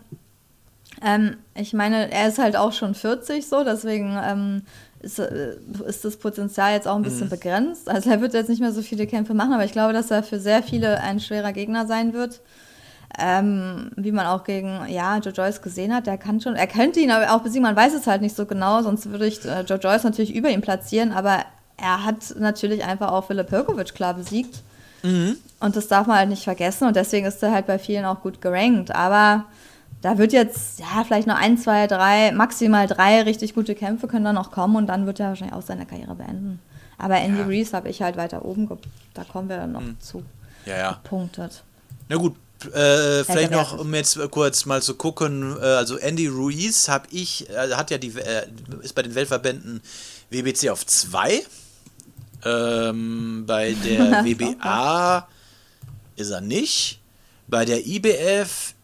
Ähm, 1.05 1.37
ich 1.55 1.73
meine, 1.75 2.11
er 2.11 2.29
ist 2.29 2.39
halt 2.39 2.57
auch 2.57 2.73
schon 2.73 2.95
40 2.95 3.47
so, 3.47 3.65
deswegen 3.65 4.19
ähm, 4.23 4.63
ist, 5.01 5.19
äh, 5.19 5.57
ist 5.87 6.05
das 6.05 6.17
Potenzial 6.17 6.73
jetzt 6.73 6.89
auch 6.89 6.97
ein 6.97 7.03
bisschen 7.03 7.27
mhm. 7.27 7.31
begrenzt. 7.31 7.89
Also 7.89 8.11
er 8.11 8.21
wird 8.21 8.35
jetzt 8.35 8.49
nicht 8.49 8.61
mehr 8.61 8.73
so 8.73 8.83
viele 8.83 9.07
Kämpfe 9.07 9.35
machen, 9.35 9.53
aber 9.53 9.65
ich 9.65 9.73
glaube, 9.73 9.93
dass 9.93 10.11
er 10.11 10.23
für 10.23 10.41
sehr 10.41 10.63
viele 10.63 11.01
ein 11.01 11.21
schwerer 11.21 11.53
Gegner 11.53 11.87
sein 11.87 12.13
wird. 12.13 12.41
Ähm, 13.19 13.91
wie 13.97 14.13
man 14.13 14.27
auch 14.27 14.45
gegen 14.45 14.87
ja, 14.89 15.17
Joe 15.19 15.33
Joyce 15.33 15.63
gesehen 15.63 15.95
hat, 15.95 16.07
der 16.07 16.19
kann 16.19 16.41
schon, 16.41 16.57
er 16.57 16.67
könnte 16.67 17.01
ihn 17.01 17.11
aber 17.11 17.33
auch 17.33 17.41
besiegen, 17.41 17.63
man 17.63 17.75
weiß 17.75 17.95
es 17.95 18.07
halt 18.07 18.21
nicht 18.21 18.37
so 18.37 18.45
genau, 18.45 18.83
sonst 18.83 19.11
würde 19.11 19.27
ich 19.27 19.45
äh, 19.45 19.63
Joe 19.63 19.79
Joyce 19.79 20.05
natürlich 20.05 20.35
über 20.35 20.51
ihn 20.51 20.61
platzieren, 20.61 21.13
aber 21.13 21.39
er 21.79 22.05
hat 22.05 22.35
natürlich 22.39 22.85
einfach 22.85 23.11
auch 23.11 23.25
Philipp 23.25 23.49
Perkovic 23.49 23.95
klar 23.95 24.15
besiegt. 24.15 24.63
Mhm. 25.03 25.37
Und 25.61 25.77
das 25.77 25.89
darf 25.89 26.07
man 26.07 26.19
halt 26.19 26.29
nicht 26.29 26.45
vergessen 26.45 26.87
und 26.87 26.97
deswegen 26.97 27.27
ist 27.27 27.43
er 27.43 27.53
halt 27.53 27.67
bei 27.67 27.79
vielen 27.79 28.05
auch 28.05 28.21
gut 28.21 28.41
gerankt. 28.41 28.95
Aber 28.95 29.45
da 30.03 30.19
wird 30.19 30.33
jetzt, 30.33 30.81
ja, 30.81 31.05
vielleicht 31.05 31.27
noch 31.27 31.39
ein, 31.41 31.59
zwei, 31.59 31.87
drei, 31.87 32.33
maximal 32.33 32.87
drei 32.87 33.23
richtig 33.23 33.55
gute 33.55 33.75
Kämpfe 33.75 34.07
können 34.07 34.25
dann 34.25 34.35
noch 34.35 34.51
kommen 34.51 34.77
und 34.77 34.87
dann 34.87 35.07
wird 35.07 35.21
er 35.21 35.29
wahrscheinlich 35.29 35.57
auch 35.57 35.63
seine 35.63 35.87
Karriere 35.87 36.15
beenden. 36.15 36.61
Aber 36.99 37.17
Andy 37.17 37.41
ja. 37.41 37.47
Reese 37.47 37.77
habe 37.77 37.89
ich 37.89 38.03
halt 38.03 38.17
weiter 38.17 38.45
oben, 38.45 38.69
da 39.15 39.25
kommen 39.25 39.49
wir 39.49 39.57
dann 39.57 39.73
noch 39.73 39.81
hm. 39.81 40.01
zu. 40.01 40.23
Ja, 40.67 40.77
ja. 40.77 41.01
Punktet. 41.05 41.63
Na 42.09 42.17
gut, 42.17 42.35
äh, 42.67 43.25
vielleicht 43.25 43.53
noch, 43.53 43.79
um 43.79 43.95
jetzt 43.95 44.19
kurz 44.31 44.65
mal 44.67 44.83
zu 44.83 44.95
gucken, 44.95 45.57
äh, 45.61 45.65
also 45.65 45.97
Andy 45.97 46.27
Ruiz 46.27 46.89
habe 46.89 47.07
ich, 47.11 47.49
äh, 47.51 47.75
hat 47.75 47.91
ja 47.91 47.99
die, 47.99 48.09
äh, 48.19 48.47
ist 48.83 48.95
bei 48.95 49.03
den 49.03 49.15
Weltverbänden 49.15 49.81
WBC 50.31 50.71
auf 50.71 50.85
2. 50.85 51.43
Ähm, 52.45 53.45
bei 53.47 53.75
der 53.75 54.25
WBA 54.25 55.29
ist 56.17 56.31
er 56.31 56.41
nicht. 56.41 57.01
Bei 57.47 57.65
der 57.65 57.87
IBF 57.87 58.75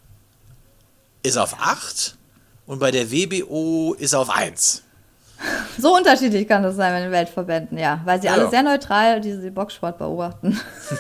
ist 1.23 1.37
auf 1.37 1.57
8 1.59 2.17
und 2.67 2.79
bei 2.79 2.91
der 2.91 3.11
WBO 3.11 3.95
ist 3.99 4.13
er 4.13 4.21
auf 4.21 4.31
1. 4.31 4.84
So 5.79 5.97
unterschiedlich 5.97 6.47
kann 6.47 6.63
das 6.63 6.77
sein 6.77 6.93
bei 6.93 7.01
den 7.01 7.11
Weltverbänden, 7.11 7.79
ja. 7.79 8.01
Weil 8.05 8.21
sie 8.21 8.29
ja. 8.29 8.35
alle 8.35 8.49
sehr 8.51 8.63
neutral 8.63 9.21
diese 9.21 9.51
Boxsport 9.51 9.99
beobachten. 9.99 10.59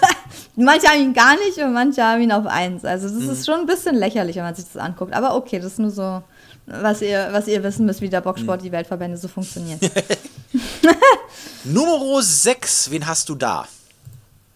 manche 0.57 0.89
haben 0.89 1.01
ihn 1.01 1.15
gar 1.15 1.37
nicht 1.37 1.59
und 1.59 1.73
manche 1.73 2.03
haben 2.03 2.23
ihn 2.23 2.33
auf 2.33 2.47
1. 2.47 2.85
Also 2.85 3.09
das 3.09 3.25
mhm. 3.25 3.31
ist 3.31 3.47
schon 3.47 3.61
ein 3.61 3.67
bisschen 3.67 3.95
lächerlich, 3.95 4.37
wenn 4.37 4.43
man 4.43 4.55
sich 4.55 4.67
das 4.67 4.77
anguckt. 4.77 5.13
Aber 5.15 5.37
okay, 5.37 5.59
das 5.59 5.73
ist 5.73 5.79
nur 5.79 5.91
so, 5.91 6.23
was 6.67 7.03
ihr, 7.03 7.29
was 7.33 7.47
ihr 7.47 7.63
wissen 7.63 7.87
müsst, 7.87 8.01
wie 8.01 8.09
der 8.09 8.21
Boxsport, 8.21 8.61
mhm. 8.61 8.65
die 8.65 8.73
Weltverbände 8.73 9.17
so 9.17 9.29
funktionieren. 9.29 9.79
Nummer 11.65 12.23
6, 12.23 12.91
wen 12.91 13.07
hast 13.07 13.29
du 13.29 13.35
da? 13.35 13.67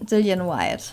Dillian 0.01 0.47
White. 0.47 0.85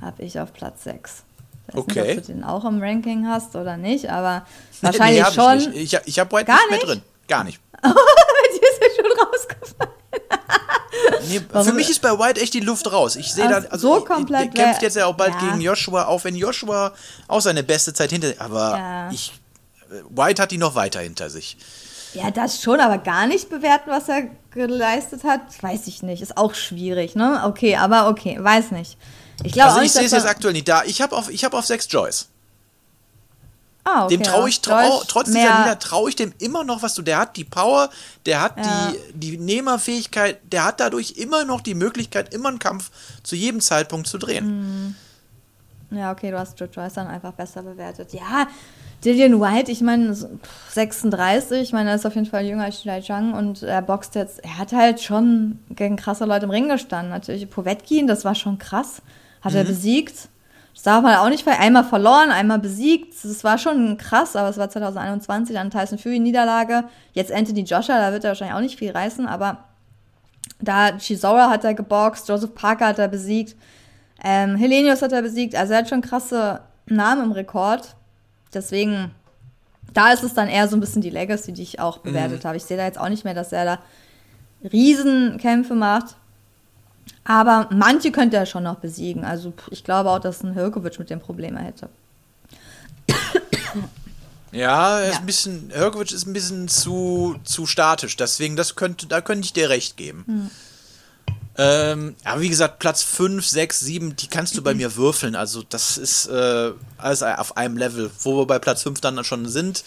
habe 0.00 0.22
ich 0.22 0.38
auf 0.38 0.52
Platz 0.52 0.84
6. 0.84 1.24
Ich 1.66 1.74
weiß 1.74 1.80
okay. 1.82 2.02
nicht, 2.02 2.18
ob 2.18 2.26
du 2.26 2.32
den 2.32 2.44
auch 2.44 2.64
im 2.64 2.82
Ranking 2.82 3.26
hast 3.26 3.56
oder 3.56 3.76
nicht, 3.76 4.10
aber 4.10 4.46
wahrscheinlich 4.82 5.24
nee, 5.24 5.32
schon. 5.32 5.58
Ich, 5.58 5.68
nicht. 5.68 5.94
ich, 5.94 6.00
ich 6.06 6.18
habe 6.18 6.36
White 6.36 6.46
Gar 6.46 6.56
nicht 6.56 6.70
mehr 6.70 6.78
drin. 6.80 7.02
Gar 7.26 7.44
nicht. 7.44 7.60
Dir 7.84 8.62
ist 8.62 8.80
mir 8.80 8.90
schon 8.96 9.12
rausgefallen. 9.18 9.94
nee, 11.28 11.62
für 11.62 11.72
mich 11.72 11.90
ist 11.90 12.00
bei 12.00 12.10
White 12.10 12.40
echt 12.40 12.54
die 12.54 12.60
Luft 12.60 12.90
raus. 12.90 13.16
Ich 13.16 13.32
sehe 13.32 13.48
da, 13.48 13.56
also 13.70 13.96
so 13.96 14.04
komplett 14.04 14.56
der 14.56 14.64
kämpft 14.64 14.82
jetzt 14.82 14.96
ja 14.96 15.06
auch 15.06 15.14
bald 15.14 15.34
ja. 15.34 15.40
gegen 15.40 15.60
Joshua, 15.60 16.06
auch 16.06 16.24
wenn 16.24 16.34
Joshua 16.34 16.92
auch 17.28 17.40
seine 17.40 17.62
beste 17.62 17.92
Zeit 17.92 18.10
hinter 18.10 18.28
sich. 18.28 18.40
Aber 18.40 18.76
ja. 18.76 19.10
ich, 19.10 19.32
White 20.10 20.42
hat 20.42 20.50
die 20.50 20.58
noch 20.58 20.74
weiter 20.74 21.00
hinter 21.00 21.30
sich. 21.30 21.56
Ja, 22.14 22.30
das 22.30 22.62
schon, 22.62 22.78
aber 22.78 22.98
gar 22.98 23.26
nicht 23.26 23.50
bewerten, 23.50 23.90
was 23.90 24.08
er 24.08 24.28
geleistet 24.52 25.24
hat, 25.24 25.40
weiß 25.60 25.88
ich 25.88 26.02
nicht. 26.02 26.22
Ist 26.22 26.36
auch 26.36 26.54
schwierig, 26.54 27.16
ne? 27.16 27.42
Okay, 27.44 27.76
aber 27.76 28.08
okay, 28.08 28.38
weiß 28.40 28.70
nicht. 28.70 28.96
Ich 29.42 29.52
glaube 29.52 29.72
also 29.72 29.82
ich 29.82 29.92
sehe 29.92 30.04
es 30.04 30.12
jetzt 30.12 30.26
aktuell 30.26 30.52
nicht 30.52 30.68
da. 30.68 30.84
Ich 30.84 31.02
habe 31.02 31.16
auf, 31.16 31.28
hab 31.28 31.54
auf 31.54 31.66
Sex 31.66 31.88
Joyce. 31.90 32.28
Ah, 33.84 34.06
okay, 34.06 34.16
dem 34.16 34.22
traue 34.22 34.48
ich, 34.48 34.62
trau, 34.62 35.02
trotz 35.06 35.26
dieser 35.26 35.58
Lieder 35.58 35.78
traue 35.78 36.08
ich 36.08 36.16
dem 36.16 36.32
immer 36.38 36.64
noch 36.64 36.82
was 36.82 36.94
du. 36.94 37.02
Der 37.02 37.18
hat 37.18 37.36
die 37.36 37.44
Power, 37.44 37.90
der 38.24 38.40
hat 38.40 38.56
ja. 38.56 38.92
die, 39.12 39.32
die 39.32 39.38
Nehmerfähigkeit, 39.38 40.40
der 40.50 40.64
hat 40.64 40.80
dadurch 40.80 41.12
immer 41.18 41.44
noch 41.44 41.60
die 41.60 41.74
Möglichkeit, 41.74 42.32
immer 42.32 42.48
einen 42.48 42.58
Kampf 42.58 42.90
zu 43.22 43.36
jedem 43.36 43.60
Zeitpunkt 43.60 44.06
zu 44.06 44.16
drehen. 44.16 44.46
Mhm. 44.46 44.94
Ja, 45.90 46.12
okay, 46.12 46.30
du 46.30 46.38
hast 46.38 46.58
Joe 46.58 46.68
Joyce 46.68 46.94
dann 46.94 47.06
einfach 47.08 47.32
besser 47.32 47.62
bewertet. 47.62 48.12
Ja, 48.12 48.48
Dillian 49.04 49.38
White, 49.38 49.70
ich 49.70 49.82
meine, 49.82 50.16
36, 50.70 51.60
ich 51.60 51.72
meine, 51.72 51.90
er 51.90 51.96
ist 51.96 52.06
auf 52.06 52.14
jeden 52.14 52.26
Fall 52.26 52.44
jünger 52.46 52.64
als 52.64 52.80
Shilai 52.80 53.02
Zhang 53.02 53.34
und 53.34 53.62
er 53.62 53.82
boxt 53.82 54.14
jetzt, 54.14 54.42
er 54.42 54.58
hat 54.58 54.72
halt 54.72 55.02
schon 55.02 55.58
gegen 55.70 55.96
krasse 55.96 56.24
Leute 56.24 56.46
im 56.46 56.50
Ring 56.50 56.68
gestanden. 56.68 57.10
Natürlich 57.10 57.50
Povetkin, 57.50 58.06
das 58.06 58.24
war 58.24 58.34
schon 58.34 58.58
krass, 58.58 59.02
hat 59.42 59.52
mhm. 59.52 59.58
er 59.58 59.64
besiegt. 59.64 60.28
Das 60.74 60.82
darf 60.82 61.02
man 61.02 61.14
auch 61.14 61.28
nicht, 61.28 61.46
einmal 61.46 61.84
verloren, 61.84 62.30
einmal 62.30 62.58
besiegt. 62.58 63.14
Das 63.22 63.44
war 63.44 63.58
schon 63.58 63.96
krass, 63.96 64.34
aber 64.34 64.48
es 64.48 64.58
war 64.58 64.68
2021, 64.68 65.54
dann 65.54 65.70
Tyson 65.70 65.98
Fury 65.98 66.18
Niederlage. 66.18 66.84
Jetzt 67.12 67.32
Anthony 67.32 67.60
Joshua, 67.60 67.98
da 67.98 68.12
wird 68.12 68.24
er 68.24 68.30
wahrscheinlich 68.30 68.56
auch 68.56 68.60
nicht 68.60 68.78
viel 68.78 68.90
reißen, 68.90 69.26
aber 69.26 69.64
da 70.60 70.98
Chisora 70.98 71.48
hat 71.48 71.64
er 71.64 71.74
geboxt, 71.74 72.28
Joseph 72.28 72.54
Parker 72.54 72.88
hat 72.88 72.98
er 72.98 73.08
besiegt, 73.08 73.56
ähm, 74.22 74.56
Helenius 74.56 75.02
hat 75.02 75.12
er 75.12 75.22
besiegt. 75.22 75.54
Also 75.54 75.74
er 75.74 75.80
hat 75.80 75.88
schon 75.88 76.00
krasse 76.00 76.60
Namen 76.86 77.24
im 77.24 77.32
Rekord. 77.32 77.94
Deswegen, 78.52 79.12
da 79.92 80.12
ist 80.12 80.24
es 80.24 80.34
dann 80.34 80.48
eher 80.48 80.66
so 80.66 80.76
ein 80.76 80.80
bisschen 80.80 81.02
die 81.02 81.10
Legacy, 81.10 81.52
die 81.52 81.62
ich 81.62 81.78
auch 81.78 81.98
bewertet 81.98 82.42
mhm. 82.42 82.48
habe. 82.48 82.56
Ich 82.56 82.64
sehe 82.64 82.76
da 82.76 82.84
jetzt 82.84 82.98
auch 82.98 83.08
nicht 83.08 83.24
mehr, 83.24 83.34
dass 83.34 83.52
er 83.52 83.64
da 83.64 83.78
Riesenkämpfe 84.72 85.74
macht. 85.74 86.16
Aber 87.24 87.68
manche 87.70 88.12
könnte 88.12 88.36
er 88.36 88.46
schon 88.46 88.64
noch 88.64 88.76
besiegen. 88.76 89.24
Also 89.24 89.52
ich 89.70 89.82
glaube 89.82 90.10
auch, 90.10 90.18
dass 90.18 90.42
ein 90.42 90.52
Hirkovic 90.52 90.98
mit 90.98 91.10
dem 91.10 91.20
Probleme 91.20 91.60
hätte. 91.60 91.88
Ja, 94.52 95.00
er 95.00 95.10
ist 95.10 95.18
ein 95.18 95.26
bisschen, 95.26 95.70
Hirkovic 95.74 96.12
ist 96.12 96.26
ein 96.26 96.32
bisschen 96.32 96.68
zu, 96.68 97.36
zu 97.42 97.66
statisch. 97.66 98.16
Deswegen, 98.16 98.54
das 98.54 98.76
könnte, 98.76 99.06
da 99.06 99.20
könnte 99.20 99.46
ich 99.46 99.52
dir 99.52 99.68
recht 99.68 99.96
geben. 99.96 100.24
Mhm. 100.26 100.50
Ähm, 101.56 102.16
aber 102.24 102.40
wie 102.40 102.48
gesagt, 102.48 102.78
Platz 102.78 103.02
5, 103.02 103.44
6, 103.46 103.80
7, 103.80 104.16
die 104.16 104.28
kannst 104.28 104.56
du 104.56 104.62
bei 104.62 104.74
mir 104.74 104.94
würfeln. 104.96 105.34
Also 105.34 105.62
das 105.68 105.98
ist 105.98 106.26
äh, 106.26 106.72
alles 106.98 107.22
auf 107.22 107.56
einem 107.56 107.76
Level. 107.76 108.10
Wo 108.20 108.36
wir 108.36 108.46
bei 108.46 108.58
Platz 108.58 108.82
5 108.82 109.00
dann 109.00 109.22
schon 109.24 109.48
sind. 109.48 109.82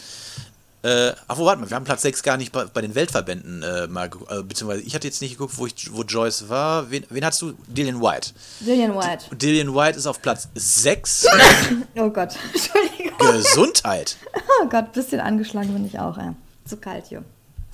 Äh, 0.82 1.12
ach, 1.26 1.36
wo, 1.36 1.44
warte 1.44 1.60
mal, 1.60 1.68
wir 1.68 1.74
haben 1.74 1.84
Platz 1.84 2.02
6 2.02 2.22
gar 2.22 2.36
nicht 2.36 2.52
bei, 2.52 2.64
bei 2.66 2.80
den 2.80 2.94
Weltverbänden 2.94 3.64
äh, 3.64 3.88
mal 3.88 4.08
äh, 4.30 4.42
beziehungsweise 4.42 4.82
ich 4.82 4.94
hatte 4.94 5.08
jetzt 5.08 5.20
nicht 5.20 5.32
geguckt, 5.32 5.58
wo, 5.58 5.66
ich, 5.66 5.92
wo 5.92 6.02
Joyce 6.02 6.48
war. 6.48 6.88
Wen, 6.90 7.04
wen 7.10 7.24
hast 7.24 7.42
du? 7.42 7.54
Dillian 7.66 8.00
White. 8.00 8.30
Dillian 8.60 8.94
White. 8.94 9.24
D 9.32 9.36
Dillian 9.36 9.74
White 9.74 9.98
ist 9.98 10.06
auf 10.06 10.22
Platz 10.22 10.48
6. 10.54 11.26
oh 11.96 12.10
Gott, 12.10 12.36
Entschuldigung. 12.54 13.18
Gesundheit. 13.18 14.16
Oh 14.62 14.68
Gott, 14.68 14.92
bisschen 14.92 15.18
angeschlagen 15.18 15.72
bin 15.72 15.84
ich 15.84 15.98
auch, 15.98 16.16
ey. 16.16 16.30
Zu 16.64 16.76
kalt 16.76 17.06
hier. 17.08 17.24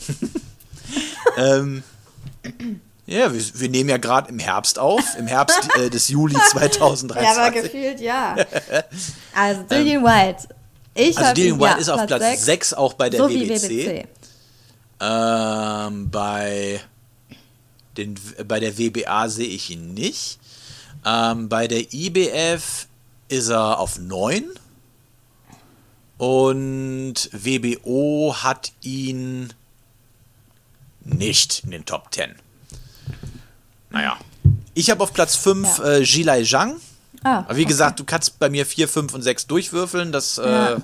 ähm, 1.37 1.83
ja, 3.05 3.31
wir, 3.35 3.43
wir 3.55 3.69
nehmen 3.69 3.91
ja 3.91 3.99
gerade 3.99 4.31
im 4.31 4.39
Herbst 4.39 4.79
auf, 4.79 5.05
im 5.19 5.27
Herbst 5.27 5.69
äh, 5.77 5.91
des 5.91 6.09
Juli 6.09 6.37
2023. 6.37 7.23
Ja, 7.23 7.37
aber 7.37 7.51
gefühlt 7.51 8.01
ja. 8.01 8.37
Also 9.35 9.63
Dillian 9.65 9.99
ähm, 9.99 10.05
White. 10.05 10.49
Ich 10.95 11.19
also 11.19 11.35
Dillian 11.35 11.59
White 11.59 11.71
ja, 11.71 11.77
ist 11.79 11.89
auf 11.89 12.07
Platz 12.07 12.23
6, 12.23 12.45
6 12.45 12.75
auch 12.75 12.95
bei 12.95 13.11
der 13.11 13.21
so 13.21 13.29
WBC. 13.29 14.07
Ähm, 15.01 16.11
bei, 16.11 16.81
den, 17.97 18.15
bei 18.47 18.61
der 18.61 18.79
WBA 18.79 19.29
sehe 19.29 19.49
ich 19.49 19.71
ihn 19.71 19.95
nicht. 19.95 20.39
Ähm, 21.05 21.49
bei 21.49 21.67
der 21.67 21.93
IBF 21.93 22.87
ist 23.29 23.49
er 23.49 23.79
auf 23.79 23.99
9. 23.99 24.45
Und 26.17 27.29
WBO 27.33 28.35
hat 28.39 28.73
ihn 28.83 29.53
nicht 31.05 31.65
in 31.65 31.73
den 31.73 31.85
Top 31.85 32.15
10. 32.15 32.35
Naja. 33.91 34.17
Ich 34.75 34.91
habe 34.91 35.03
auf 35.03 35.13
Platz 35.13 35.37
5 35.37 35.79
ja. 35.79 35.85
äh, 35.85 36.03
Jilai 36.03 36.45
Zhang. 36.45 36.81
Ah, 37.25 37.39
Aber 37.41 37.57
wie 37.57 37.63
okay. 37.63 37.71
gesagt, 37.71 37.99
du 37.99 38.05
kannst 38.05 38.39
bei 38.39 38.49
mir 38.49 38.65
4, 38.65 38.87
5 38.87 39.15
und 39.15 39.23
6 39.23 39.47
durchwürfeln. 39.47 40.13
Das 40.13 40.37
ja. 40.37 40.75
äh, 40.75 40.81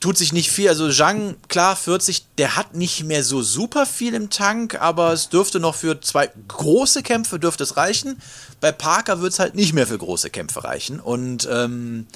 tut 0.00 0.16
sich 0.16 0.32
nicht 0.32 0.50
viel. 0.50 0.68
Also 0.68 0.90
Zhang, 0.90 1.36
klar, 1.48 1.76
40, 1.76 2.24
der 2.38 2.56
hat 2.56 2.74
nicht 2.74 3.04
mehr 3.04 3.24
so 3.24 3.42
super 3.42 3.84
viel 3.84 4.14
im 4.14 4.30
Tank, 4.30 4.80
aber 4.80 5.12
es 5.12 5.28
dürfte 5.28 5.60
noch 5.60 5.74
für 5.74 6.00
zwei 6.00 6.30
große 6.48 7.02
Kämpfe 7.02 7.38
dürfte 7.38 7.64
es 7.64 7.76
reichen. 7.76 8.20
Bei 8.60 8.72
Parker 8.72 9.20
wird 9.20 9.32
es 9.32 9.38
halt 9.38 9.54
nicht 9.54 9.72
mehr 9.72 9.86
für 9.86 9.98
große 9.98 10.30
Kämpfe 10.30 10.64
reichen. 10.64 11.00
Und 11.00 11.48
ähm, 11.50 12.06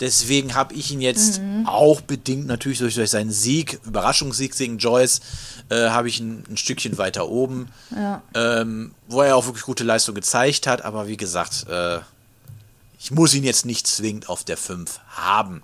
Deswegen 0.00 0.54
habe 0.54 0.74
ich 0.74 0.90
ihn 0.90 1.02
jetzt 1.02 1.42
mhm. 1.42 1.66
auch 1.66 2.00
bedingt 2.00 2.46
natürlich 2.46 2.78
durch, 2.78 2.94
durch 2.94 3.10
seinen 3.10 3.30
Sieg, 3.30 3.78
Überraschungssieg 3.84 4.56
gegen 4.56 4.78
Joyce, 4.78 5.20
äh, 5.70 5.88
habe 5.90 6.08
ich 6.08 6.20
ihn 6.20 6.44
ein 6.48 6.56
Stückchen 6.56 6.98
weiter 6.98 7.28
oben, 7.28 7.68
ja. 7.94 8.22
ähm, 8.34 8.92
wo 9.08 9.22
er 9.22 9.36
auch 9.36 9.46
wirklich 9.46 9.64
gute 9.64 9.84
Leistung 9.84 10.14
gezeigt 10.14 10.66
hat. 10.66 10.84
Aber 10.84 11.08
wie 11.08 11.16
gesagt, 11.16 11.66
äh, 11.68 12.00
ich 12.98 13.10
muss 13.10 13.34
ihn 13.34 13.44
jetzt 13.44 13.64
nicht 13.64 13.86
zwingend 13.86 14.28
auf 14.28 14.44
der 14.44 14.56
5 14.56 15.00
haben. 15.08 15.62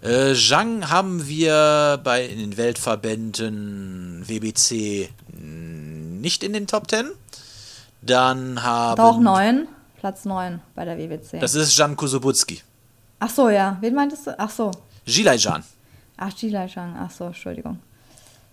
Äh, 0.00 0.34
Zhang 0.34 0.90
haben 0.90 1.26
wir 1.26 2.00
bei 2.04 2.24
in 2.26 2.38
den 2.38 2.56
Weltverbänden 2.56 4.28
WBC 4.28 5.08
nicht 5.32 6.44
in 6.44 6.52
den 6.52 6.66
Top 6.66 6.90
10. 6.90 7.06
Dann 8.02 8.62
haben. 8.62 8.96
Doch 8.96 9.18
9, 9.18 9.66
Platz 9.98 10.24
9 10.24 10.60
bei 10.74 10.84
der 10.84 10.98
WBC. 10.98 11.40
Das 11.40 11.54
ist 11.54 11.76
Jan 11.76 11.96
Kusubutski. 11.96 12.60
Ach 13.18 13.30
so, 13.30 13.48
ja. 13.48 13.76
Wen 13.80 13.94
meintest 13.94 14.28
du? 14.28 14.38
Ach 14.38 14.50
so. 14.50 14.70
Jilaijan. 15.04 15.64
Ach, 16.16 16.32
Jilaijan. 16.32 16.96
Ach 16.96 17.10
so, 17.10 17.24
Entschuldigung. 17.24 17.80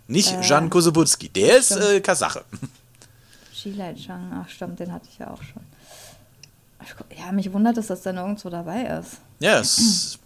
Nicht 0.07 0.31
äh, 0.31 0.41
Jan 0.41 0.69
Kosubutski, 0.69 1.29
der 1.29 1.57
ist 1.57 1.71
äh, 1.71 1.99
Kasache. 1.99 2.43
Jilaijan, 3.53 4.43
ach 4.43 4.49
stimmt, 4.49 4.79
den 4.79 4.91
hatte 4.91 5.07
ich 5.11 5.17
ja 5.17 5.31
auch 5.31 5.41
schon. 5.41 5.63
Ja, 7.17 7.31
mich 7.31 7.51
wundert 7.51 7.77
es, 7.77 7.87
dass 7.87 8.03
der 8.03 8.13
nirgendwo 8.13 8.49
dabei 8.49 8.83
ist. 8.83 9.17
Ja, 9.39 9.57
das, 9.57 10.19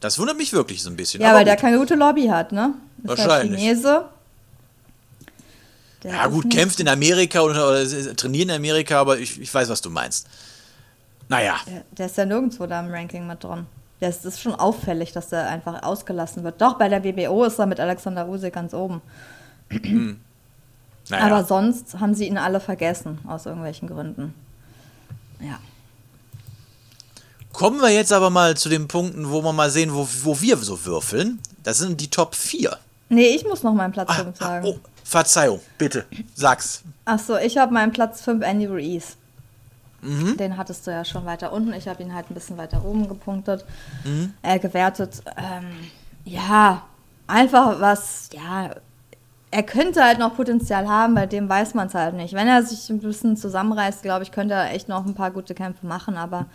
das 0.00 0.18
wundert 0.18 0.36
mich 0.36 0.52
wirklich 0.52 0.82
so 0.82 0.90
ein 0.90 0.96
bisschen. 0.96 1.20
Ja, 1.20 1.32
weil 1.32 1.40
gut. 1.40 1.46
der 1.46 1.56
keine 1.56 1.78
gute 1.78 1.94
Lobby 1.94 2.26
hat, 2.26 2.50
ne? 2.50 2.74
Ist 2.98 3.08
Wahrscheinlich. 3.08 3.60
Chinese. 3.60 4.06
Der 6.02 6.12
ja, 6.12 6.26
gut, 6.26 6.50
kämpft 6.50 6.80
in 6.80 6.88
Amerika 6.88 7.42
oder, 7.42 7.68
oder 7.68 8.16
trainiert 8.16 8.48
in 8.48 8.50
Amerika, 8.50 9.00
aber 9.00 9.18
ich, 9.18 9.40
ich 9.40 9.52
weiß, 9.52 9.68
was 9.68 9.80
du 9.82 9.90
meinst. 9.90 10.26
Naja. 11.28 11.60
Der, 11.66 11.84
der 11.96 12.06
ist 12.06 12.16
ja 12.16 12.24
nirgendwo 12.24 12.66
da 12.66 12.80
im 12.80 12.90
Ranking 12.90 13.26
mit 13.26 13.44
drin. 13.44 13.66
Das 14.00 14.24
ist 14.24 14.40
schon 14.40 14.54
auffällig, 14.54 15.12
dass 15.12 15.30
er 15.30 15.48
einfach 15.48 15.82
ausgelassen 15.82 16.42
wird. 16.42 16.60
Doch, 16.60 16.78
bei 16.78 16.88
der 16.88 17.04
WBO 17.04 17.44
ist 17.44 17.58
er 17.58 17.66
mit 17.66 17.78
Alexander 17.78 18.28
Usyk 18.28 18.52
ganz 18.52 18.74
oben. 18.74 19.02
Naja. 21.08 21.24
Aber 21.24 21.44
sonst 21.44 21.98
haben 21.98 22.14
sie 22.14 22.28
ihn 22.28 22.38
alle 22.38 22.60
vergessen, 22.60 23.18
aus 23.26 23.44
irgendwelchen 23.44 23.88
Gründen. 23.88 24.32
Ja. 25.40 25.58
Kommen 27.52 27.80
wir 27.80 27.90
jetzt 27.90 28.12
aber 28.12 28.30
mal 28.30 28.56
zu 28.56 28.68
den 28.68 28.86
Punkten, 28.86 29.28
wo 29.28 29.42
wir 29.42 29.52
mal 29.52 29.70
sehen, 29.70 29.92
wo, 29.92 30.06
wo 30.22 30.40
wir 30.40 30.56
so 30.58 30.84
würfeln. 30.84 31.40
Das 31.64 31.78
sind 31.78 32.00
die 32.00 32.08
Top 32.08 32.36
4. 32.36 32.78
Nee, 33.08 33.34
ich 33.34 33.44
muss 33.44 33.64
noch 33.64 33.74
meinen 33.74 33.92
Platz 33.92 34.14
5 34.14 34.28
ah, 34.38 34.44
sagen. 34.44 34.66
Oh, 34.66 34.78
Verzeihung, 35.02 35.60
bitte, 35.76 36.04
sag's. 36.34 36.82
Achso, 37.04 37.36
ich 37.36 37.58
habe 37.58 37.74
meinen 37.74 37.92
Platz 37.92 38.22
5 38.22 38.44
Andy 38.44 38.66
Ruiz. 38.66 39.16
Mhm. 40.02 40.36
Den 40.36 40.56
hattest 40.56 40.86
du 40.86 40.90
ja 40.90 41.04
schon 41.04 41.26
weiter 41.26 41.52
unten. 41.52 41.72
Ich 41.72 41.88
habe 41.88 42.02
ihn 42.02 42.14
halt 42.14 42.30
ein 42.30 42.34
bisschen 42.34 42.56
weiter 42.56 42.84
oben 42.84 43.08
gepunktet, 43.08 43.64
mhm. 44.04 44.34
äh, 44.42 44.58
gewertet. 44.58 45.22
Ähm, 45.36 45.70
ja, 46.24 46.82
einfach 47.26 47.80
was, 47.80 48.30
ja, 48.32 48.70
er 49.50 49.62
könnte 49.62 50.04
halt 50.04 50.18
noch 50.18 50.36
Potenzial 50.36 50.88
haben, 50.88 51.14
bei 51.14 51.26
dem 51.26 51.48
weiß 51.48 51.74
man 51.74 51.88
es 51.88 51.94
halt 51.94 52.14
nicht. 52.14 52.34
Wenn 52.34 52.46
er 52.46 52.62
sich 52.62 52.88
ein 52.88 53.00
bisschen 53.00 53.36
zusammenreißt, 53.36 54.02
glaube 54.02 54.22
ich, 54.22 54.30
könnte 54.30 54.54
er 54.54 54.72
echt 54.72 54.88
noch 54.88 55.04
ein 55.04 55.14
paar 55.14 55.30
gute 55.30 55.54
Kämpfe 55.54 55.86
machen, 55.86 56.16
aber 56.16 56.46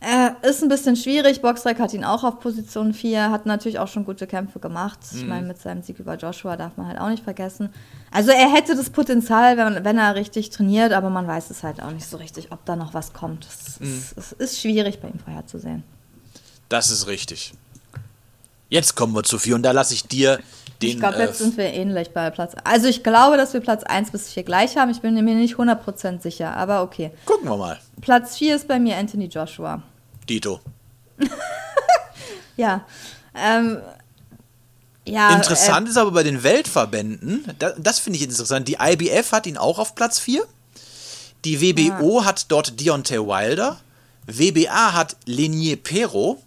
äh, 0.00 0.48
ist 0.48 0.62
ein 0.62 0.68
bisschen 0.68 0.96
schwierig. 0.96 1.42
Boxrec 1.42 1.78
hat 1.78 1.92
ihn 1.92 2.04
auch 2.04 2.24
auf 2.24 2.40
Position 2.40 2.94
4, 2.94 3.30
hat 3.30 3.44
natürlich 3.44 3.78
auch 3.78 3.88
schon 3.88 4.04
gute 4.04 4.26
Kämpfe 4.26 4.58
gemacht. 4.58 4.98
Ich 5.14 5.22
mhm. 5.22 5.28
meine, 5.28 5.46
mit 5.46 5.60
seinem 5.60 5.82
Sieg 5.82 5.98
über 5.98 6.16
Joshua 6.16 6.56
darf 6.56 6.76
man 6.76 6.86
halt 6.86 6.98
auch 6.98 7.10
nicht 7.10 7.22
vergessen. 7.22 7.68
Also 8.10 8.30
er 8.30 8.50
hätte 8.50 8.74
das 8.74 8.88
Potenzial, 8.88 9.58
wenn, 9.58 9.84
wenn 9.84 9.98
er 9.98 10.14
richtig 10.14 10.48
trainiert, 10.50 10.92
aber 10.92 11.10
man 11.10 11.26
weiß 11.26 11.50
es 11.50 11.62
halt 11.62 11.82
auch 11.82 11.90
nicht 11.90 12.06
so 12.06 12.16
richtig, 12.16 12.50
ob 12.50 12.64
da 12.64 12.76
noch 12.76 12.94
was 12.94 13.12
kommt. 13.12 13.44
Es, 13.44 13.78
mhm. 13.78 13.98
ist, 13.98 14.16
es 14.16 14.32
ist 14.32 14.60
schwierig 14.60 15.00
bei 15.00 15.08
ihm 15.08 15.18
vorherzusehen. 15.18 15.82
Das 16.70 16.90
ist 16.90 17.06
richtig. 17.06 17.52
Jetzt 18.70 18.94
kommen 18.94 19.14
wir 19.14 19.24
zu 19.24 19.38
4 19.38 19.56
und 19.56 19.62
da 19.64 19.72
lasse 19.72 19.92
ich 19.92 20.04
dir 20.04 20.38
den. 20.80 20.90
Ich 20.90 20.98
glaube, 20.98 21.18
jetzt 21.18 21.40
äh, 21.40 21.44
sind 21.44 21.56
wir 21.58 21.66
ähnlich 21.66 22.12
bei 22.12 22.30
Platz. 22.30 22.54
Also 22.64 22.86
ich 22.86 23.02
glaube, 23.02 23.36
dass 23.36 23.52
wir 23.52 23.60
Platz 23.60 23.82
1 23.82 24.12
bis 24.12 24.32
4 24.32 24.44
gleich 24.44 24.76
haben. 24.76 24.90
Ich 24.90 25.00
bin 25.00 25.12
mir 25.14 25.34
nicht 25.34 25.56
100% 25.56 26.22
sicher, 26.22 26.56
aber 26.56 26.82
okay. 26.82 27.10
Gucken 27.26 27.48
wir 27.48 27.56
mal. 27.56 27.78
Platz 28.00 28.38
4 28.38 28.56
ist 28.56 28.68
bei 28.68 28.78
mir 28.78 28.96
Anthony 28.96 29.26
Joshua. 29.26 29.82
Dito. 30.30 30.60
ja. 32.56 32.86
Ähm, 33.34 33.78
ja, 35.04 35.34
interessant 35.34 35.88
äh, 35.88 35.90
ist 35.90 35.96
aber 35.96 36.12
bei 36.12 36.22
den 36.22 36.42
Weltverbänden, 36.42 37.44
das, 37.58 37.74
das 37.78 37.98
finde 37.98 38.18
ich 38.18 38.24
interessant, 38.24 38.68
die 38.68 38.76
IBF 38.80 39.32
hat 39.32 39.46
ihn 39.46 39.56
auch 39.56 39.78
auf 39.78 39.94
Platz 39.94 40.20
4. 40.20 40.46
Die 41.44 41.60
WBO 41.60 42.20
ja. 42.20 42.26
hat 42.26 42.46
dort 42.50 42.80
Deontay 42.80 43.18
Wilder. 43.18 43.80
WBA 44.26 44.92
hat 44.92 45.16
Lenier 45.24 45.76
Pero. 45.76 46.40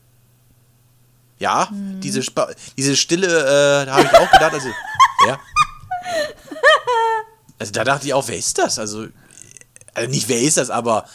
Ja, 1.39 1.69
hm. 1.69 1.99
diese, 1.99 2.21
diese 2.77 2.95
Stille, 2.95 3.27
äh, 3.27 3.85
da 3.85 3.95
habe 3.95 4.03
ich 4.03 4.17
auch 4.17 4.31
gedacht, 4.31 4.53
also, 4.53 4.69
ja. 5.27 5.39
Also 7.59 7.71
da 7.73 7.83
dachte 7.83 8.05
ich 8.05 8.13
auch, 8.13 8.27
wer 8.27 8.37
ist 8.37 8.57
das? 8.57 8.79
Also, 8.79 9.07
also 9.93 10.09
nicht 10.09 10.29
wer 10.29 10.41
ist 10.41 10.57
das, 10.57 10.69
aber 10.69 11.05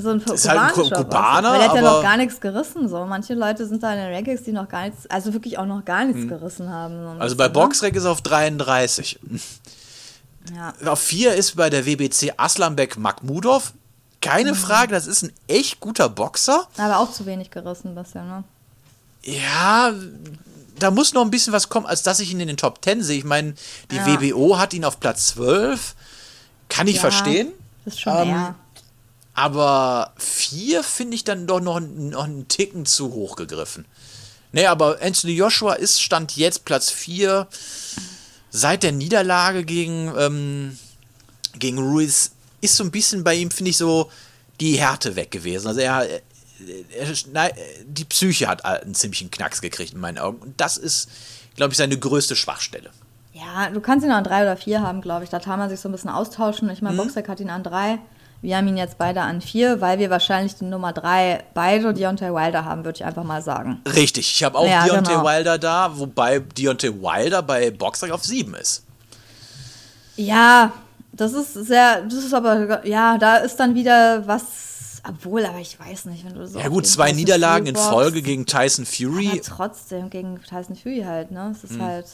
so 0.00 0.10
ein 0.10 0.20
ist 0.20 0.48
halt 0.48 0.76
ein 0.78 0.90
Kubaner. 0.90 1.52
Weil 1.52 1.58
der 1.58 1.68
hat 1.68 1.76
ja 1.76 1.82
noch 1.82 2.02
gar 2.02 2.16
nichts 2.16 2.40
gerissen. 2.40 2.88
So. 2.88 3.04
Manche 3.06 3.34
Leute 3.34 3.66
sind 3.66 3.82
da 3.82 3.92
in 3.92 3.98
den 3.98 4.14
Rankings, 4.14 4.42
die 4.42 4.52
noch 4.52 4.68
gar 4.68 4.86
nichts, 4.86 5.06
also 5.08 5.32
wirklich 5.32 5.58
auch 5.58 5.66
noch 5.66 5.84
gar 5.84 6.04
nichts 6.04 6.22
hm. 6.22 6.28
gerissen 6.28 6.70
haben. 6.70 7.02
So 7.02 7.20
also 7.20 7.36
bei 7.36 7.48
Boxrec 7.48 7.94
ist 7.94 8.04
er 8.04 8.12
auf 8.12 8.22
33. 8.22 9.18
Ja. 10.54 10.74
Auf 10.90 11.00
4 11.00 11.34
ist 11.34 11.56
bei 11.56 11.70
der 11.70 11.86
WBC 11.86 12.34
Aslanbek 12.36 12.96
Makhmudov. 12.96 13.72
Keine 14.20 14.52
mhm. 14.52 14.56
Frage, 14.56 14.92
das 14.92 15.06
ist 15.06 15.22
ein 15.22 15.32
echt 15.46 15.80
guter 15.80 16.08
Boxer. 16.08 16.66
Aber 16.76 16.98
auch 16.98 17.12
zu 17.12 17.26
wenig 17.26 17.50
gerissen 17.50 17.94
bisher, 17.94 18.24
ne? 18.24 18.44
Ja, 19.22 19.92
da 20.78 20.90
muss 20.90 21.12
noch 21.12 21.22
ein 21.22 21.30
bisschen 21.30 21.52
was 21.52 21.68
kommen, 21.68 21.86
als 21.86 22.02
dass 22.02 22.20
ich 22.20 22.32
ihn 22.32 22.40
in 22.40 22.48
den 22.48 22.56
Top 22.56 22.82
10 22.82 23.02
sehe. 23.02 23.18
Ich 23.18 23.24
meine, 23.24 23.54
die 23.90 23.96
ja. 23.96 24.06
WBO 24.06 24.58
hat 24.58 24.74
ihn 24.74 24.84
auf 24.84 25.00
Platz 25.00 25.28
12. 25.28 25.94
Kann 26.68 26.86
ich 26.86 26.96
ja, 26.96 27.00
verstehen. 27.02 27.52
Das 27.84 27.94
ist 27.94 28.00
schon 28.00 28.16
ähm, 28.16 28.28
mehr. 28.28 28.54
Aber 29.38 30.14
4 30.16 30.82
finde 30.82 31.14
ich 31.14 31.22
dann 31.22 31.46
doch 31.46 31.60
noch, 31.60 31.78
noch 31.78 32.24
einen 32.24 32.48
Ticken 32.48 32.86
zu 32.86 33.12
hoch 33.12 33.36
gegriffen. 33.36 33.84
Nee, 34.50 34.66
aber 34.66 34.98
Anthony 35.00 35.34
Joshua 35.34 35.74
ist 35.74 36.02
Stand 36.02 36.34
jetzt 36.36 36.64
Platz 36.64 36.90
4. 36.90 37.46
Seit 38.50 38.82
der 38.82 38.90
Niederlage 38.90 39.62
gegen, 39.62 40.12
ähm, 40.18 40.76
gegen 41.56 41.78
Ruiz 41.78 42.32
ist 42.62 42.74
so 42.74 42.82
ein 42.82 42.90
bisschen 42.90 43.22
bei 43.22 43.36
ihm, 43.36 43.52
finde 43.52 43.70
ich, 43.70 43.76
so 43.76 44.10
die 44.58 44.76
Härte 44.76 45.14
weg 45.14 45.30
gewesen. 45.30 45.68
Also 45.68 45.82
er, 45.82 46.04
er, 46.08 46.20
er, 47.32 47.52
die 47.86 48.06
Psyche 48.06 48.48
hat 48.48 48.64
einen 48.64 48.96
ziemlichen 48.96 49.30
Knacks 49.30 49.60
gekriegt 49.60 49.92
in 49.92 50.00
meinen 50.00 50.18
Augen. 50.18 50.38
Und 50.38 50.60
das 50.60 50.76
ist, 50.76 51.08
glaube 51.54 51.74
ich, 51.74 51.78
seine 51.78 51.96
größte 51.96 52.34
Schwachstelle. 52.34 52.90
Ja, 53.34 53.70
du 53.70 53.80
kannst 53.80 54.04
ihn 54.04 54.10
an 54.10 54.24
drei 54.24 54.42
oder 54.42 54.56
vier 54.56 54.82
haben, 54.82 55.00
glaube 55.00 55.22
ich. 55.22 55.30
Da 55.30 55.38
kann 55.38 55.60
man 55.60 55.68
sich 55.68 55.78
so 55.78 55.88
ein 55.88 55.92
bisschen 55.92 56.10
austauschen. 56.10 56.68
Ich 56.70 56.82
meine, 56.82 56.94
mhm. 56.94 57.06
Boxer 57.06 57.22
hat 57.28 57.38
ihn 57.38 57.50
an 57.50 57.62
drei. 57.62 58.00
Wir 58.40 58.56
haben 58.56 58.68
ihn 58.68 58.76
jetzt 58.76 58.98
beide 58.98 59.22
an 59.22 59.40
vier, 59.40 59.80
weil 59.80 59.98
wir 59.98 60.10
wahrscheinlich 60.10 60.54
die 60.54 60.64
Nummer 60.64 60.92
drei 60.92 61.42
beide 61.54 61.92
Deontay 61.92 62.32
Wilder 62.32 62.64
haben, 62.64 62.84
würde 62.84 62.96
ich 62.96 63.04
einfach 63.04 63.24
mal 63.24 63.42
sagen. 63.42 63.80
Richtig, 63.84 64.30
ich 64.32 64.44
habe 64.44 64.56
auch 64.56 64.66
ja, 64.66 64.84
Deontay 64.84 65.14
genau. 65.14 65.24
Wilder 65.24 65.58
da, 65.58 65.98
wobei 65.98 66.38
Deontay 66.38 66.92
Wilder 66.92 67.42
bei 67.42 67.70
Boxer 67.72 68.14
auf 68.14 68.24
sieben 68.24 68.54
ist. 68.54 68.84
Ja, 70.16 70.72
das 71.12 71.32
ist 71.32 71.54
sehr, 71.54 72.02
das 72.02 72.24
ist 72.24 72.34
aber, 72.34 72.86
ja, 72.86 73.18
da 73.18 73.36
ist 73.38 73.56
dann 73.56 73.74
wieder 73.74 74.26
was, 74.26 75.02
obwohl, 75.08 75.44
aber 75.44 75.58
ich 75.58 75.78
weiß 75.78 76.04
nicht, 76.06 76.24
wenn 76.24 76.34
du 76.34 76.46
so. 76.46 76.60
Ja, 76.60 76.68
gut, 76.68 76.86
zwei 76.86 77.10
Niederlagen 77.10 77.66
in 77.66 77.74
Folge 77.74 78.22
gegen 78.22 78.46
Tyson 78.46 78.86
Fury. 78.86 79.30
Aber 79.32 79.42
trotzdem, 79.42 80.10
gegen 80.10 80.40
Tyson 80.42 80.76
Fury 80.76 81.02
halt, 81.04 81.32
ne? 81.32 81.52
Es 81.56 81.64
ist 81.64 81.76
hm. 81.76 81.82
halt. 81.82 82.06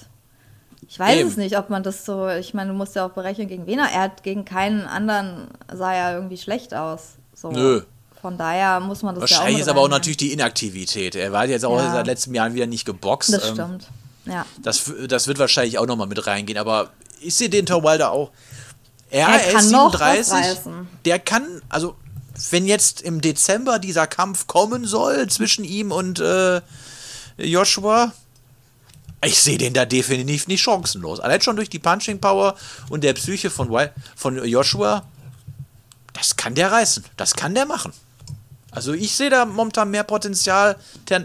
Ich 0.89 0.99
weiß 0.99 1.21
Eben. 1.21 1.29
es 1.29 1.37
nicht, 1.37 1.57
ob 1.57 1.71
man 1.71 1.83
das 1.83 2.05
so, 2.05 2.29
ich 2.29 2.55
meine, 2.55 2.71
du 2.71 2.77
musst 2.77 2.95
ja 2.95 3.07
auch 3.07 3.11
berechnen, 3.11 3.49
gegen 3.49 3.67
wen 3.67 3.79
er, 3.79 3.91
er 3.91 4.03
hat 4.03 4.23
gegen 4.23 4.45
keinen 4.45 4.83
anderen, 4.83 5.49
sah 5.73 5.95
ja 5.95 6.15
irgendwie 6.15 6.37
schlecht 6.37 6.75
aus. 6.75 7.15
So. 7.35 7.51
Nö. 7.51 7.83
Von 8.21 8.39
daher 8.39 8.81
muss 8.81 9.03
man 9.03 9.15
das 9.15 9.23
Wahrscheinlich 9.23 9.59
ja 9.59 9.65
ist 9.65 9.69
aber 9.69 9.83
auch 9.83 9.89
natürlich 9.89 10.17
die 10.17 10.33
Inaktivität. 10.33 11.15
Er 11.15 11.33
war 11.33 11.47
jetzt 11.47 11.65
auch 11.65 11.77
ja. 11.77 11.93
seit 11.93 12.07
letzten 12.07 12.35
Jahren 12.35 12.55
wieder 12.55 12.67
nicht 12.67 12.87
geboxt. 12.87 13.33
Das 13.33 13.49
ähm, 13.49 13.55
stimmt. 13.55 13.89
Ja. 14.25 14.47
Das, 14.63 14.91
das 15.09 15.29
wird 15.29 15.39
wahrscheinlich 15.39 15.79
auch 15.79 15.87
nochmal 15.87 16.07
mit 16.07 16.27
reingehen, 16.27 16.59
aber 16.59 16.91
ich 17.21 17.35
sehe 17.35 17.51
den 17.51 17.67
Tom 17.67 17.85
Wilder 17.85 18.13
auch 18.13 18.31
er, 19.15 19.29
er 19.29 19.53
kann 19.53 19.61
ist 19.61 19.71
37. 19.71 20.65
Der 21.05 21.19
kann, 21.21 21.63
also 21.69 21.95
wenn 22.51 22.67
jetzt 22.67 23.01
im 23.01 23.21
Dezember 23.21 23.79
dieser 23.79 24.09
Kampf 24.09 24.49
kommen 24.49 24.87
soll 24.87 25.29
zwischen 25.29 25.65
ihm 25.65 25.93
und 25.93 26.19
äh, 26.19 26.61
Joshua, 27.39 28.13
ich 29.25 29.41
sehe 29.41 29.59
den 29.59 29.75
da 29.75 29.85
definitiv 29.85 30.49
nicht 30.49 30.63
chancenlos. 30.63 31.21
Allein 31.21 31.41
schon 31.41 31.57
durch 31.57 31.71
die 31.71 31.79
Punching 31.79 32.21
Power 32.21 32.55
und 32.91 33.05
der 33.05 33.13
Psyche 33.15 33.51
von, 33.51 33.71
von 34.17 34.45
Joshua, 34.45 35.03
das 36.13 36.37
kann 36.37 36.55
der 36.55 36.73
reißen. 36.73 37.05
Das 37.17 37.35
kann 37.35 37.55
der 37.55 37.67
machen. 37.67 37.93
Also 38.71 38.93
ich 38.93 39.15
sehe 39.15 39.31
da 39.31 39.45
momentan 39.45 39.91
mehr 39.91 40.03
Potenzial 40.03 40.77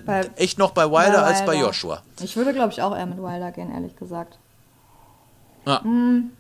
bei, 0.06 0.30
echt 0.36 0.60
noch 0.60 0.72
bei 0.72 0.84
Wilder, 0.84 0.98
bei 0.98 1.06
Wilder, 1.08 1.26
als 1.26 1.46
bei 1.46 1.56
Joshua. 1.56 2.04
Ich 2.22 2.36
würde, 2.36 2.54
glaube 2.54 2.72
ich, 2.72 2.82
auch 2.82 2.96
eher 2.96 3.08
mit 3.08 3.18
Wilder 3.18 3.52
gehen, 3.52 3.72
ehrlich 3.74 3.96
gesagt. 3.96 4.38
Ja. 5.66 5.82
Hm. 5.84 6.32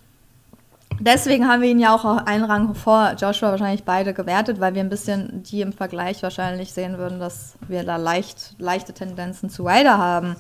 Deswegen 1.01 1.47
haben 1.47 1.61
wir 1.61 1.69
ihn 1.69 1.79
ja 1.79 1.95
auch 1.95 2.03
einen 2.03 2.43
Rang 2.43 2.75
vor 2.75 3.13
Joshua 3.17 3.51
wahrscheinlich 3.51 3.85
beide 3.85 4.13
gewertet, 4.13 4.59
weil 4.59 4.75
wir 4.75 4.81
ein 4.81 4.89
bisschen 4.89 5.43
die 5.43 5.61
im 5.61 5.71
Vergleich 5.71 6.21
wahrscheinlich 6.23 6.73
sehen 6.73 6.97
würden, 6.97 7.19
dass 7.19 7.53
wir 7.67 7.83
da 7.83 7.95
leicht, 7.95 8.55
leichte 8.57 8.93
Tendenzen 8.93 9.49
zu 9.49 9.63
Wilder 9.63 9.97
haben. 9.97 10.35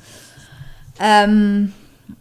Ähm, 0.99 1.73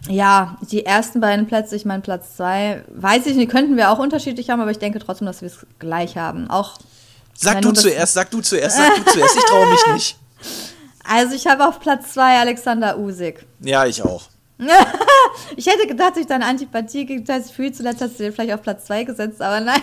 ja, 0.08 0.56
die 0.70 0.84
ersten 0.84 1.20
beiden 1.20 1.46
Plätze, 1.46 1.76
ich 1.76 1.84
meine 1.84 2.02
Platz 2.02 2.36
zwei, 2.36 2.84
weiß 2.88 3.26
ich 3.26 3.36
nicht, 3.36 3.50
könnten 3.50 3.76
wir 3.76 3.90
auch 3.90 3.98
unterschiedlich 3.98 4.50
haben, 4.50 4.60
aber 4.60 4.70
ich 4.70 4.78
denke 4.78 4.98
trotzdem, 4.98 5.26
dass 5.26 5.40
wir 5.40 5.48
es 5.48 5.66
gleich 5.78 6.16
haben. 6.16 6.50
Auch 6.50 6.78
sag 7.34 7.62
du 7.62 7.72
zuerst, 7.72 8.14
sag 8.14 8.30
du 8.30 8.40
zuerst, 8.40 8.76
sag 8.76 8.96
du 8.96 9.10
zuerst, 9.10 9.36
ich 9.36 9.44
traue 9.44 9.70
mich 9.70 9.86
nicht. 9.94 10.16
Also 11.10 11.34
ich 11.34 11.46
habe 11.46 11.66
auf 11.66 11.80
Platz 11.80 12.12
zwei 12.12 12.38
Alexander 12.38 12.98
Usik. 12.98 13.46
Ja, 13.60 13.86
ich 13.86 14.02
auch. 14.02 14.24
ich 15.56 15.66
hätte 15.66 15.86
gedacht, 15.86 16.16
durch 16.16 16.26
deine 16.26 16.44
Antipathie 16.44 17.06
gegen 17.06 17.24
Tyson 17.24 17.54
Fury 17.54 17.72
zuletzt 17.72 18.00
hast 18.00 18.18
du 18.18 18.24
den 18.24 18.32
vielleicht 18.32 18.52
auf 18.52 18.62
Platz 18.62 18.86
2 18.86 19.04
gesetzt, 19.04 19.40
aber 19.40 19.60
nein. 19.60 19.80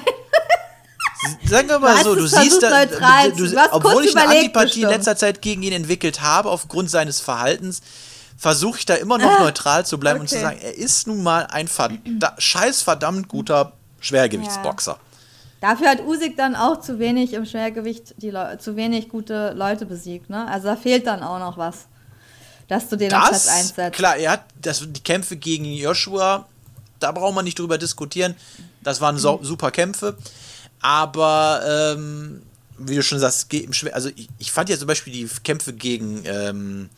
Sagen 1.45 1.69
wir 1.69 1.79
mal 1.79 2.03
so, 2.03 2.13
du 2.13 2.27
siehst, 2.27 2.61
da, 2.61 2.85
du, 2.85 3.35
du, 3.35 3.47
du 3.47 3.73
obwohl 3.73 4.05
ich 4.05 4.15
eine 4.15 4.29
Antipathie 4.29 4.83
in 4.83 4.89
letzter 4.89 5.15
Zeit 5.15 5.41
gegen 5.41 5.63
ihn 5.63 5.73
entwickelt 5.73 6.21
habe, 6.21 6.49
aufgrund 6.49 6.91
seines 6.91 7.19
Verhaltens, 7.21 7.81
versuche 8.37 8.79
ich 8.79 8.85
da 8.85 8.95
immer 8.95 9.17
noch 9.17 9.39
ah, 9.39 9.43
neutral 9.43 9.85
zu 9.85 9.97
bleiben 9.97 10.17
okay. 10.17 10.21
und 10.21 10.27
zu 10.27 10.39
sagen, 10.39 10.59
er 10.61 10.75
ist 10.75 11.07
nun 11.07 11.23
mal 11.23 11.47
ein 11.47 11.67
verda 11.67 12.35
scheiß 12.37 12.81
verdammt 12.81 13.27
guter 13.27 13.73
Schwergewichtsboxer. 13.99 14.91
Ja. 14.91 15.69
Dafür 15.69 15.89
hat 15.89 16.01
Usyk 16.01 16.37
dann 16.37 16.55
auch 16.55 16.81
zu 16.81 16.99
wenig 16.99 17.33
im 17.33 17.45
Schwergewicht 17.45 18.15
die 18.17 18.33
zu 18.59 18.75
wenig 18.75 19.09
gute 19.09 19.53
Leute 19.53 19.85
besiegt, 19.85 20.29
ne? 20.29 20.47
Also 20.47 20.67
da 20.67 20.75
fehlt 20.75 21.07
dann 21.07 21.23
auch 21.23 21.39
noch 21.39 21.57
was 21.57 21.87
dass 22.67 22.89
du 22.89 22.95
den 22.95 23.09
das, 23.09 23.21
auf 23.21 23.29
Platz 23.29 23.47
1 23.47 23.75
setzt. 23.75 23.95
Klar, 23.97 24.17
er 24.17 24.31
hat 24.31 24.45
das, 24.61 24.83
die 24.87 25.01
Kämpfe 25.01 25.37
gegen 25.37 25.65
Joshua, 25.65 26.47
da 26.99 27.11
braucht 27.11 27.35
man 27.35 27.45
nicht 27.45 27.59
drüber 27.59 27.77
diskutieren. 27.77 28.35
Das 28.83 29.01
waren 29.01 29.17
so, 29.17 29.37
mhm. 29.37 29.43
super 29.43 29.71
Kämpfe. 29.71 30.17
Aber, 30.81 31.95
ähm, 31.95 32.41
wie 32.77 32.95
du 32.95 33.03
schon 33.03 33.19
sagst, 33.19 33.47
also 33.93 34.09
ich, 34.15 34.27
ich, 34.37 34.51
fand 34.51 34.69
ja 34.69 34.77
zum 34.77 34.87
Beispiel 34.87 35.13
die 35.13 35.27
Kämpfe 35.43 35.73
gegen, 35.73 36.23
ähm, 36.25 36.89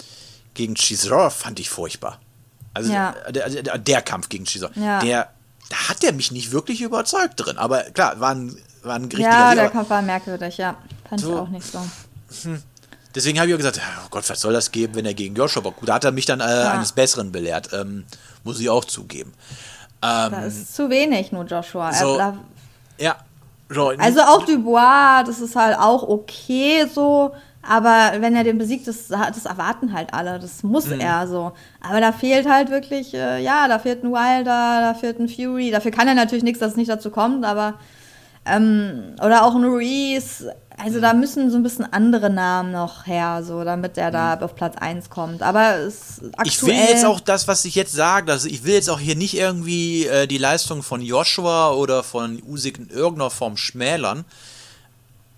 gegen 0.57 0.75
Chisora 0.75 1.29
fand 1.29 1.59
ich 1.59 1.69
furchtbar. 1.69 2.19
Also 2.73 2.91
ja. 2.91 3.15
der, 3.29 3.49
der, 3.49 3.77
der, 3.77 4.01
Kampf 4.01 4.27
gegen 4.27 4.45
Chisora, 4.45 4.71
ja. 4.75 4.99
der, 4.99 5.29
da 5.69 5.89
hat 5.89 6.03
der 6.03 6.13
mich 6.13 6.31
nicht 6.31 6.51
wirklich 6.51 6.81
überzeugt 6.81 7.33
drin. 7.37 7.57
Aber 7.57 7.83
klar, 7.83 8.19
war 8.19 8.31
ein, 8.35 8.57
war 8.83 8.95
ein 8.95 9.03
richtiger 9.03 9.29
Ja, 9.29 9.55
der 9.55 9.69
Kampf 9.69 9.89
war 9.89 10.01
merkwürdig, 10.01 10.57
ja. 10.57 10.75
Fand 11.07 11.21
so, 11.21 11.33
ich 11.33 11.39
auch 11.39 11.47
nicht 11.47 11.71
so. 11.71 11.79
Hm. 12.43 12.61
Deswegen 13.15 13.39
habe 13.39 13.49
ich 13.49 13.53
auch 13.55 13.57
gesagt, 13.57 13.79
oh 14.03 14.07
Gott, 14.09 14.29
was 14.29 14.41
soll 14.41 14.53
das 14.53 14.71
geben, 14.71 14.95
wenn 14.95 15.05
er 15.05 15.13
gegen 15.13 15.35
Joshua 15.35 15.61
boxt? 15.61 15.87
Da 15.87 15.95
hat 15.95 16.03
er 16.03 16.11
mich 16.11 16.25
dann 16.25 16.39
äh, 16.39 16.43
ja. 16.43 16.71
eines 16.71 16.91
Besseren 16.91 17.31
belehrt, 17.31 17.69
ähm, 17.73 18.05
muss 18.43 18.59
ich 18.59 18.69
auch 18.69 18.85
zugeben. 18.85 19.33
Ähm, 20.01 20.31
das 20.31 20.55
ist 20.55 20.75
zu 20.75 20.89
wenig, 20.89 21.31
nur 21.31 21.45
Joshua. 21.45 21.93
So, 21.93 22.17
er, 22.17 22.37
ja. 22.99 23.15
So, 23.69 23.89
also 23.89 24.21
auch 24.21 24.45
Dubois, 24.45 25.23
das 25.25 25.39
ist 25.39 25.55
halt 25.55 25.77
auch 25.77 26.03
okay 26.03 26.87
so, 26.93 27.33
aber 27.67 28.21
wenn 28.21 28.35
er 28.35 28.43
den 28.43 28.57
besiegt, 28.57 28.87
das, 28.87 29.07
das 29.07 29.45
erwarten 29.45 29.93
halt 29.93 30.13
alle, 30.13 30.39
das 30.39 30.63
muss 30.63 30.85
mhm. 30.87 30.99
er 30.99 31.27
so. 31.27 31.51
Aber 31.81 31.99
da 31.99 32.11
fehlt 32.11 32.47
halt 32.47 32.69
wirklich, 32.69 33.13
äh, 33.13 33.43
ja, 33.43 33.67
da 33.67 33.79
fehlt 33.79 34.03
ein 34.03 34.11
Wilder, 34.11 34.79
da 34.81 34.93
fehlt 34.93 35.19
ein 35.19 35.27
Fury, 35.27 35.71
dafür 35.71 35.91
kann 35.91 36.07
er 36.07 36.15
natürlich 36.15 36.43
nichts, 36.43 36.59
dass 36.59 36.71
es 36.71 36.77
nicht 36.77 36.89
dazu 36.89 37.09
kommt, 37.09 37.45
aber 37.45 37.75
Ähm, 38.49 39.15
oder 39.23 39.43
auch 39.43 39.55
ein 39.55 39.63
Ruiz. 39.63 40.45
Also 40.79 41.01
da 41.01 41.13
müssen 41.13 41.49
so 41.49 41.57
ein 41.57 41.63
bisschen 41.63 41.91
andere 41.91 42.29
Namen 42.29 42.71
noch 42.71 43.07
her, 43.07 43.41
so 43.43 43.63
damit 43.63 43.97
der 43.97 44.11
da 44.11 44.35
mhm. 44.35 44.43
auf 44.43 44.55
Platz 44.55 44.75
1 44.77 45.09
kommt. 45.09 45.41
Aber 45.41 45.75
es 45.77 46.21
aktuell 46.37 46.47
Ich 46.47 46.63
will 46.63 46.75
jetzt 46.75 47.05
auch 47.05 47.19
das, 47.19 47.47
was 47.47 47.65
ich 47.65 47.73
jetzt 47.73 47.93
sage, 47.93 48.31
also 48.31 48.47
ich 48.47 48.63
will 48.63 48.75
jetzt 48.75 48.89
auch 48.89 48.99
hier 48.99 49.15
nicht 49.15 49.35
irgendwie 49.35 50.05
äh, 50.05 50.27
die 50.27 50.37
Leistung 50.37 50.83
von 50.83 51.01
Joshua 51.01 51.71
oder 51.71 52.03
von 52.03 52.41
Usyk 52.47 52.77
in 52.77 52.89
irgendeiner 52.89 53.31
Form 53.31 53.57
schmälern. 53.57 54.23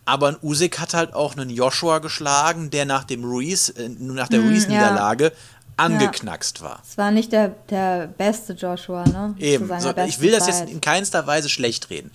Aber 0.09 0.29
ein 0.29 0.37
Usyk 0.41 0.79
hat 0.79 0.95
halt 0.95 1.13
auch 1.13 1.37
einen 1.37 1.51
Joshua 1.51 1.99
geschlagen, 1.99 2.71
der 2.71 2.85
nach 2.85 3.03
dem 3.03 3.23
Ruiz, 3.23 3.69
äh, 3.69 3.89
nach 3.89 4.27
der 4.27 4.39
mm, 4.39 4.47
Ruiz-Niederlage 4.47 5.25
ja. 5.25 5.31
angeknackst 5.77 6.63
war. 6.63 6.81
Es 6.87 6.97
war 6.97 7.11
nicht 7.11 7.31
der, 7.31 7.49
der 7.69 8.07
beste 8.07 8.53
Joshua, 8.53 9.03
ne? 9.03 9.35
Eben. 9.37 9.69
So, 9.79 9.93
ich 10.07 10.19
will 10.19 10.31
das 10.31 10.47
jetzt 10.47 10.67
in 10.67 10.81
keinster 10.81 11.27
Weise 11.27 11.47
schlecht 11.47 11.91
reden. 11.91 12.09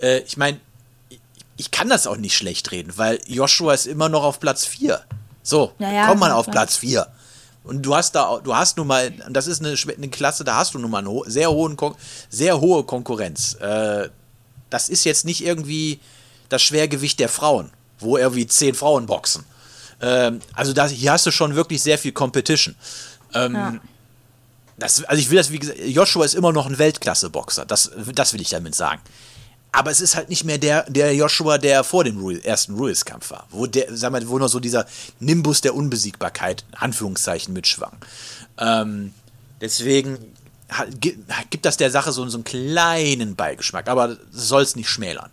Äh, 0.00 0.18
ich 0.20 0.36
meine, 0.36 0.58
ich 1.56 1.70
kann 1.70 1.88
das 1.88 2.08
auch 2.08 2.16
nicht 2.16 2.36
schlecht 2.36 2.72
reden, 2.72 2.92
weil 2.96 3.20
Joshua 3.26 3.74
ist 3.74 3.86
immer 3.86 4.08
noch 4.08 4.24
auf 4.24 4.40
Platz 4.40 4.66
4. 4.66 5.00
So, 5.44 5.72
ja, 5.78 5.92
ja, 5.92 6.06
kommt 6.08 6.20
man 6.20 6.32
auf 6.32 6.46
Platz 6.46 6.76
4. 6.76 7.06
Und 7.62 7.82
du 7.82 7.94
hast 7.94 8.16
da, 8.16 8.40
du 8.42 8.56
hast 8.56 8.76
nun 8.76 8.88
mal, 8.88 9.12
das 9.30 9.46
ist 9.46 9.64
eine, 9.64 9.76
eine 9.96 10.08
Klasse, 10.08 10.42
da 10.42 10.56
hast 10.56 10.74
du 10.74 10.80
nun 10.80 10.90
mal 10.90 10.98
eine 10.98 11.20
sehr, 11.26 11.50
hohen, 11.50 11.76
sehr 12.28 12.60
hohe 12.60 12.82
Konkurrenz. 12.82 13.54
Äh, 13.54 14.08
das 14.68 14.88
ist 14.88 15.04
jetzt 15.04 15.24
nicht 15.24 15.44
irgendwie 15.44 16.00
das 16.48 16.62
Schwergewicht 16.62 17.18
der 17.20 17.28
Frauen, 17.28 17.70
wo 17.98 18.16
irgendwie 18.16 18.46
zehn 18.46 18.74
Frauen 18.74 19.06
boxen. 19.06 19.44
Ähm, 20.00 20.40
also 20.54 20.72
da, 20.72 20.86
hier 20.86 21.12
hast 21.12 21.26
du 21.26 21.30
schon 21.30 21.54
wirklich 21.54 21.82
sehr 21.82 21.98
viel 21.98 22.12
Competition. 22.12 22.74
Ähm, 23.34 23.54
ja. 23.54 23.74
das, 24.78 25.04
also 25.04 25.20
ich 25.20 25.30
will 25.30 25.38
das, 25.38 25.50
wie 25.50 25.58
gesagt, 25.58 25.78
Joshua 25.80 26.24
ist 26.24 26.34
immer 26.34 26.52
noch 26.52 26.66
ein 26.66 26.78
Weltklasse-Boxer. 26.78 27.64
Das, 27.66 27.90
das 28.14 28.32
will 28.32 28.40
ich 28.40 28.50
damit 28.50 28.74
sagen. 28.74 29.00
Aber 29.72 29.90
es 29.90 30.00
ist 30.00 30.16
halt 30.16 30.30
nicht 30.30 30.44
mehr 30.44 30.58
der, 30.58 30.88
der 30.88 31.14
Joshua, 31.14 31.58
der 31.58 31.84
vor 31.84 32.04
dem 32.04 32.18
Ruiz, 32.18 32.42
ersten 32.44 32.74
Ruiz-Kampf 32.76 33.30
war. 33.30 33.46
Wo, 33.50 33.66
der, 33.66 33.94
sag 33.94 34.12
mal, 34.12 34.26
wo 34.28 34.38
noch 34.38 34.48
so 34.48 34.60
dieser 34.60 34.86
Nimbus 35.20 35.60
der 35.60 35.74
Unbesiegbarkeit, 35.74 36.64
Anführungszeichen, 36.72 37.52
mitschwang. 37.52 37.92
Ähm, 38.58 39.12
deswegen 39.60 40.18
gibt 41.50 41.64
das 41.64 41.76
der 41.76 41.90
Sache 41.90 42.12
so, 42.12 42.26
so 42.28 42.38
einen 42.38 42.44
kleinen 42.44 43.36
Beigeschmack, 43.36 43.88
aber 43.88 44.16
soll 44.32 44.62
es 44.62 44.76
nicht 44.76 44.88
schmälern. 44.88 45.30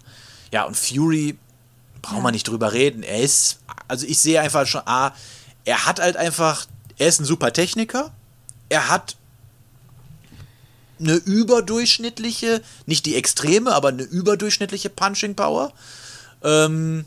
Ja, 0.54 0.66
und 0.66 0.78
Fury, 0.78 1.36
brauchen 2.04 2.22
wir 2.22 2.28
ja. 2.28 2.32
nicht 2.34 2.48
drüber 2.48 2.74
reden. 2.74 3.02
Er 3.02 3.22
ist, 3.22 3.58
also 3.88 4.06
ich 4.06 4.20
sehe 4.20 4.39
einfach 4.39 4.68
schon, 4.68 4.84
ah, 4.86 5.12
er 5.66 5.88
hat 5.88 6.00
halt 6.00 6.16
einfach, 6.16 6.68
er 7.00 7.08
ist 7.08 7.20
ein 7.20 7.26
super 7.26 7.52
Techniker. 7.52 8.13
Er 8.70 8.88
hat 8.88 9.16
eine 11.00 11.16
überdurchschnittliche, 11.16 12.62
nicht 12.86 13.08
die 13.08 13.16
extreme, 13.16 13.74
aber 13.74 13.88
eine 13.88 14.04
überdurchschnittliche 14.04 14.92
Punching 14.92 15.34
Power. 15.34 15.74
Ähm, 16.44 17.06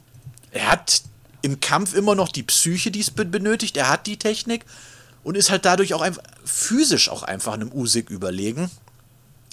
er 0.50 0.72
hat 0.72 1.02
im 1.42 1.60
Kampf 1.60 1.94
immer 1.94 2.16
noch 2.16 2.30
die 2.30 2.42
Psyche, 2.42 2.90
die 2.90 2.98
es 2.98 3.12
benötigt. 3.12 3.76
Er 3.76 3.88
hat 3.88 4.08
die 4.08 4.16
Technik 4.16 4.64
und 5.22 5.36
ist 5.36 5.50
halt 5.50 5.64
dadurch 5.64 5.94
auch 5.94 6.00
einfach 6.00 6.24
physisch 6.44 7.08
auch 7.08 7.22
einfach 7.22 7.52
einem 7.52 7.70
Usyk 7.70 8.10
überlegen. 8.10 8.72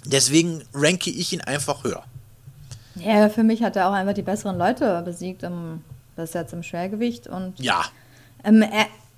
Deswegen 0.04 0.64
ranke 0.74 1.12
ich 1.12 1.32
ihn 1.32 1.42
einfach 1.42 1.84
höher. 1.84 2.04
Ja, 2.96 3.30
für 3.30 3.44
mich 3.44 3.64
hat 3.64 3.76
er 3.76 3.90
auch 3.90 3.94
einfach 3.94 4.14
die 4.14 4.22
besseren 4.22 4.58
Leute 4.58 5.02
besiegt, 5.04 5.44
im, 5.44 5.82
bis 6.16 6.34
jetzt 6.34 6.54
im 6.54 6.64
Schwergewicht. 6.64 7.28
Und 7.28 7.60
ja. 7.60 7.84
Im, 8.44 8.64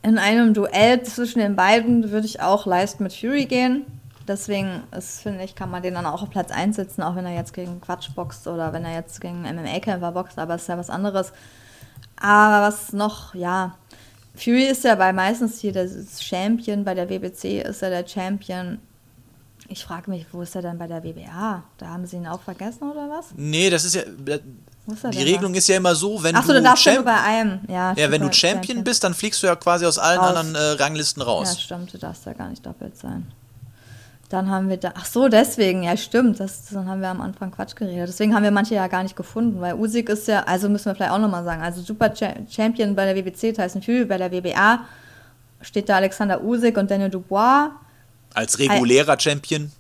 in 0.02 0.18
einem 0.18 0.54
Duell 0.54 1.04
zwischen 1.04 1.40
den 1.40 1.56
beiden 1.56 2.12
würde 2.12 2.28
ich 2.28 2.42
auch 2.42 2.66
leicht 2.66 3.00
mit 3.00 3.14
Fury 3.14 3.46
gehen. 3.46 3.86
Deswegen 4.28 4.84
ist, 4.96 5.22
finde 5.22 5.44
ich, 5.44 5.56
kann 5.56 5.70
man 5.70 5.84
den 5.84 5.94
dann 5.94 6.06
auch 6.06 6.24
auf 6.24 6.30
Platz 6.30 6.52
1 6.52 6.76
setzen, 6.76 7.04
auch 7.04 7.16
wenn 7.16 7.26
er 7.26 7.36
jetzt 7.36 7.54
gegen 7.54 7.80
Quatsch 7.80 8.10
boxt 8.16 8.48
oder 8.48 8.74
wenn 8.74 8.86
er 8.86 8.94
jetzt 8.94 9.22
gegen 9.22 9.42
MMA-Kämpfer 9.44 10.12
boxt, 10.12 10.40
aber 10.40 10.56
es 10.56 10.64
ist 10.64 10.68
ja 10.68 10.78
was 10.78 10.90
anderes. 10.90 11.32
Aber 12.20 12.66
was 12.66 12.92
noch, 12.94 13.36
ja, 13.36 13.76
Fury 14.36 14.66
ist 14.66 14.84
ja 14.84 14.96
bei 14.96 15.14
meistens 15.14 15.60
hier 15.60 15.72
der 15.72 15.88
Champion, 16.20 16.84
bei 16.84 16.94
der 16.94 17.10
WBC 17.10 17.62
ist 17.62 17.82
er 17.82 17.90
der 17.90 18.08
Champion. 18.08 18.80
Ich 19.67 19.84
frage 19.84 20.12
mich, 20.12 20.28
wo 20.32 20.41
ist 20.41 20.56
er 20.56 20.62
denn 20.62 20.78
bei 20.78 20.88
der 20.88 21.04
WBA? 21.04 21.63
Da 21.78 21.88
haben 21.88 22.06
sie 22.06 22.17
ihn 22.17 22.28
auch 22.28 22.41
vergessen 22.41 22.89
oder 22.89 23.10
was? 23.10 23.28
Nee, 23.36 23.69
das 23.69 23.84
ist 23.84 23.95
ja. 23.95 24.04
Die 24.08 25.23
Regelung 25.23 25.54
da? 25.54 25.58
ist 25.58 25.67
ja 25.67 25.78
immer 25.78 25.95
so, 25.95 26.21
wenn 26.21 26.36
Ach 26.36 26.43
so, 26.43 26.54
du. 26.54 26.63
Achso, 26.63 26.91
du 26.91 27.04
bei 27.04 27.19
einem. 27.19 27.62
Ja, 27.67 27.93
ja 27.93 28.12
wenn 28.12 28.21
du 28.21 28.32
Champion, 28.32 28.63
Champion, 28.63 28.84
bist, 28.84 29.04
dann 29.04 29.15
fliegst 29.15 29.41
du 29.41 29.47
ja 29.47 29.56
quasi 29.56 29.86
aus 29.86 29.97
allen 29.97 30.19
raus. 30.19 30.36
anderen 30.36 30.56
äh, 30.56 30.82
Ranglisten 30.82 31.23
raus. 31.23 31.54
Ja, 31.56 31.60
stimmt, 31.60 31.93
du 31.93 31.97
darfst 31.97 32.25
ja 32.28 32.34
gar 32.34 32.49
nicht 32.49 32.63
doppelt 32.63 32.95
sein. 32.95 33.25
Dann 34.30 34.49
haben 34.49 34.69
wir 34.69 34.78
da, 34.78 34.93
ach 34.95 35.06
so, 35.06 35.28
deswegen, 35.28 35.84
ja 35.84 35.95
stimmt, 35.97 36.39
das, 36.39 36.65
dann 36.71 36.88
haben 36.88 37.01
wir 37.01 37.10
am 37.10 37.21
Anfang 37.21 37.51
Quatsch 37.51 37.75
geredet. 37.75 38.08
Deswegen 38.10 38.36
haben 38.36 38.43
wir 38.43 38.51
manche 38.51 38.75
ja 38.75 38.88
gar 38.88 39.04
nicht 39.04 39.15
gefunden, 39.15 39.62
weil 39.62 39.75
Usyk 39.75 40.10
ist 40.10 40.28
ja, 40.28 40.43
also 40.43 40.67
müssen 40.67 40.86
wir 40.86 40.95
vielleicht 40.95 41.12
auch 41.12 41.19
nochmal 41.19 41.43
sagen, 41.43 41.62
also 41.62 41.82
Super 41.82 42.12
Champion 42.15 42.95
bei 42.95 43.12
der 43.12 43.15
WBC, 43.15 43.54
Tyson 43.54 43.82
Fury 43.84 44.06
bei 44.06 44.17
der 44.17 44.32
WBA, 44.32 44.82
steht 45.62 45.89
da 45.89 45.97
Alexander 45.97 46.43
Usyk 46.43 46.78
und 46.78 46.89
Daniel 46.89 47.10
Dubois. 47.10 47.69
Als 48.36 48.60
regulärer 48.60 49.13
Al 49.13 49.19
Champion. 49.19 49.71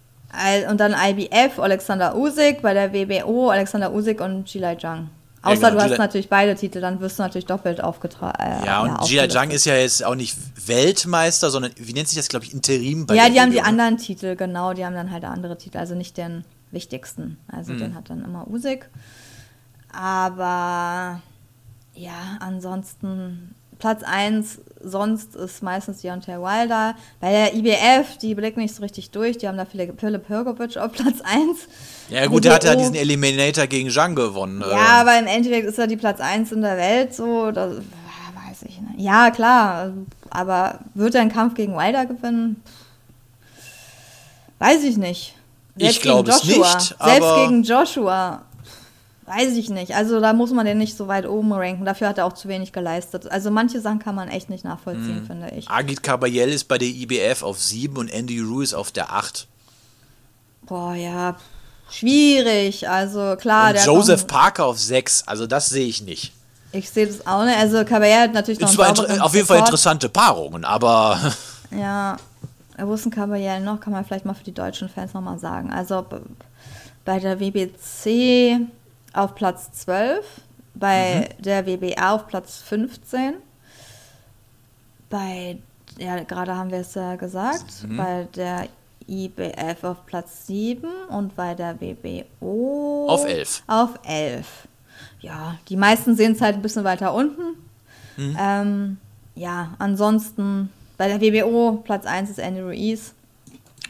und 0.69 0.79
dann 0.79 0.93
IBF, 0.93 1.59
Alexander 1.59 2.15
Usyk, 2.15 2.61
bei 2.61 2.73
der 2.73 2.91
WBO, 2.93 3.49
Alexander 3.49 3.93
Usyk 3.93 4.21
und 4.21 4.51
Jilai 4.51 4.75
Zhang. 4.75 5.09
Außer 5.45 5.61
ja, 5.61 5.69
genau. 5.69 5.83
du 5.83 5.91
hast 5.91 5.99
natürlich 5.99 6.27
beide 6.27 6.55
Titel, 6.55 6.81
dann 6.81 6.99
wirst 6.99 7.19
du 7.19 7.23
natürlich 7.23 7.45
doppelt 7.45 7.83
aufgetragen. 7.83 8.41
Äh, 8.41 8.65
ja, 8.65 8.81
und 8.81 8.89
ja, 8.89 9.23
Jia 9.23 9.29
Zhang 9.29 9.51
ist 9.51 9.65
ja 9.65 9.75
jetzt 9.75 10.03
auch 10.03 10.15
nicht 10.15 10.35
Weltmeister, 10.65 11.51
sondern 11.51 11.71
wie 11.77 11.93
nennt 11.93 12.07
sich 12.07 12.17
das, 12.17 12.29
glaube 12.29 12.45
ich, 12.45 12.53
Interim 12.53 13.05
bei 13.05 13.13
Ja, 13.13 13.29
die 13.29 13.39
haben 13.39 13.51
die 13.51 13.61
anderen 13.61 13.97
Titel, 13.97 14.35
genau, 14.35 14.73
die 14.73 14.83
haben 14.83 14.95
dann 14.95 15.11
halt 15.11 15.23
andere 15.23 15.55
Titel, 15.55 15.77
also 15.77 15.93
nicht 15.93 16.17
den 16.17 16.45
wichtigsten. 16.71 17.37
Also 17.47 17.73
mhm. 17.73 17.77
den 17.77 17.95
hat 17.95 18.09
dann 18.09 18.25
immer 18.25 18.47
Usyk. 18.47 18.89
Aber 19.91 21.21
ja, 21.93 22.37
ansonsten 22.39 23.53
Platz 23.77 24.01
1 24.03 24.61
sonst 24.85 25.35
ist 25.35 25.63
meistens 25.63 26.01
Deontay 26.01 26.39
Wilder. 26.39 26.95
Bei 27.19 27.31
der 27.31 27.53
IBF, 27.53 28.17
die 28.21 28.35
blicken 28.35 28.61
nicht 28.61 28.75
so 28.75 28.83
richtig 28.83 29.11
durch, 29.11 29.37
die 29.37 29.47
haben 29.47 29.57
da 29.57 29.65
Philipp 29.65 29.97
Pirgovic 30.27 30.77
auf 30.77 30.91
Platz 30.91 31.21
1. 31.23 31.67
Ja 32.09 32.25
gut, 32.27 32.45
der 32.45 32.55
hat 32.55 32.63
ja 32.63 32.75
diesen 32.75 32.95
Eliminator 32.95 33.67
gegen 33.67 33.89
Zhang 33.89 34.15
gewonnen. 34.15 34.61
Ja, 34.61 34.67
äh. 34.67 35.01
aber 35.01 35.19
im 35.19 35.27
Endeffekt 35.27 35.67
ist 35.67 35.79
er 35.79 35.87
die 35.87 35.97
Platz 35.97 36.19
1 36.19 36.51
in 36.51 36.61
der 36.61 36.77
Welt, 36.77 37.13
so, 37.13 37.51
das, 37.51 37.77
weiß 38.55 38.69
ich 38.69 38.79
nicht. 38.81 38.99
Ja, 38.99 39.31
klar, 39.31 39.93
aber 40.29 40.79
wird 40.93 41.15
er 41.15 41.21
einen 41.21 41.31
Kampf 41.31 41.55
gegen 41.55 41.75
Wilder 41.75 42.05
gewinnen? 42.05 42.61
Weiß 44.59 44.83
ich 44.83 44.97
nicht. 44.97 45.35
Selbst 45.75 45.95
ich 45.97 46.01
glaube 46.01 46.31
es 46.31 46.43
nicht. 46.45 46.95
Selbst 47.03 47.35
gegen 47.35 47.63
Joshua 47.63 48.43
Weiß 49.27 49.53
ich 49.53 49.69
nicht. 49.69 49.95
Also 49.95 50.19
da 50.19 50.33
muss 50.33 50.51
man 50.51 50.67
den 50.67 50.77
nicht 50.77 50.95
so 50.95 51.07
weit 51.07 51.27
oben 51.27 51.51
ranken. 51.51 51.83
Dafür 51.83 52.09
hat 52.09 52.19
er 52.19 52.25
auch 52.25 52.33
zu 52.33 52.47
wenig 52.47 52.71
geleistet. 52.71 53.31
Also 53.31 53.49
manche 53.49 53.81
Sachen 53.81 53.97
kann 53.97 54.13
man 54.13 54.29
echt 54.29 54.51
nicht 54.51 54.63
nachvollziehen, 54.63 55.21
hm. 55.21 55.25
finde 55.25 55.49
ich. 55.55 55.67
Agit 55.67 56.03
Kabayel 56.03 56.49
ist 56.49 56.65
bei 56.65 56.77
der 56.77 56.87
IBF 56.87 57.41
auf 57.41 57.59
7 57.59 57.97
und 57.97 58.07
Andy 58.09 58.39
Ruiz 58.39 58.73
auf 58.73 58.91
der 58.91 59.11
8. 59.11 59.47
Boah, 60.67 60.93
ja. 60.93 61.37
Schwierig. 61.89 62.87
Also 62.87 63.35
klar. 63.35 63.71
Und 63.71 63.83
Joseph 63.83 64.27
Parker 64.27 64.65
auf 64.65 64.79
6. 64.79 65.27
Also 65.27 65.47
das 65.47 65.69
sehe 65.69 65.87
ich 65.87 66.03
nicht. 66.03 66.31
Ich 66.71 66.89
sehe 66.91 67.07
das 67.07 67.25
auch 67.25 67.45
nicht. 67.45 67.57
Also 67.57 67.83
Caballel 67.83 68.19
hat 68.19 68.33
natürlich 68.33 68.59
noch 68.59 68.77
einen 68.77 69.21
Auf 69.21 69.33
jeden 69.33 69.47
Fall 69.47 69.59
interessante 69.59 70.09
Paarungen, 70.09 70.65
aber... 70.65 71.19
Ja. 71.71 72.17
Wo 72.77 72.93
ist 72.93 73.05
ein 73.05 73.11
Caballel 73.11 73.59
noch? 73.61 73.79
Kann 73.79 73.91
man 73.91 74.05
vielleicht 74.05 74.23
mal 74.23 74.35
für 74.35 74.43
die 74.43 74.53
deutschen 74.53 74.87
Fans 74.87 75.13
nochmal 75.13 75.39
sagen. 75.39 75.73
Also 75.73 76.05
bei 77.03 77.19
der 77.19 77.39
WBC 77.39 78.67
auf 79.15 79.35
Platz 79.35 79.71
12, 79.71 80.25
bei 80.75 81.29
mhm. 81.37 81.43
der 81.43 81.65
WBA 81.65 82.15
auf 82.15 82.27
Platz 82.27 82.61
15, 82.61 83.35
bei, 85.09 85.57
ja, 85.97 86.21
gerade 86.23 86.55
haben 86.55 86.71
wir 86.71 86.79
es 86.79 86.93
ja 86.93 87.15
gesagt, 87.15 87.87
mhm. 87.87 87.97
bei 87.97 88.27
der 88.35 88.67
IBF 89.07 89.83
auf 89.83 90.05
Platz 90.05 90.47
7 90.47 90.87
und 91.09 91.35
bei 91.35 91.53
der 91.53 91.79
WBO 91.79 93.07
auf 93.07 93.25
11. 93.25 93.63
Auf 93.67 93.99
11. 94.03 94.67
Ja, 95.21 95.57
die 95.69 95.77
meisten 95.77 96.15
sehen 96.15 96.33
es 96.33 96.41
halt 96.41 96.55
ein 96.55 96.61
bisschen 96.61 96.83
weiter 96.83 97.13
unten. 97.13 97.57
Mhm. 98.17 98.37
Ähm, 98.39 98.97
ja, 99.35 99.73
ansonsten 99.77 100.71
bei 100.97 101.07
der 101.07 101.21
WBO 101.21 101.81
Platz 101.83 102.05
1 102.05 102.29
ist 102.29 102.39
Andy 102.39 102.61
Ruiz. 102.61 103.13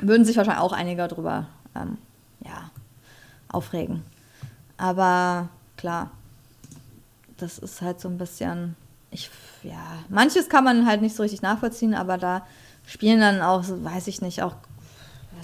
Würden 0.01 0.25
sich 0.25 0.35
wahrscheinlich 0.35 0.63
auch 0.63 0.73
einige 0.73 1.07
darüber 1.07 1.47
ähm, 1.75 1.97
ja, 2.43 2.69
aufregen. 3.49 4.03
Aber 4.77 5.49
klar, 5.77 6.11
das 7.37 7.57
ist 7.57 7.81
halt 7.81 7.99
so 7.99 8.07
ein 8.07 8.17
bisschen, 8.17 8.75
ich, 9.11 9.29
ja, 9.63 9.83
manches 10.09 10.49
kann 10.49 10.63
man 10.63 10.85
halt 10.85 11.01
nicht 11.01 11.15
so 11.15 11.23
richtig 11.23 11.41
nachvollziehen, 11.41 11.93
aber 11.93 12.17
da 12.17 12.45
spielen 12.85 13.19
dann 13.19 13.41
auch, 13.41 13.63
weiß 13.67 14.07
ich 14.07 14.21
nicht, 14.21 14.41
auch 14.43 14.55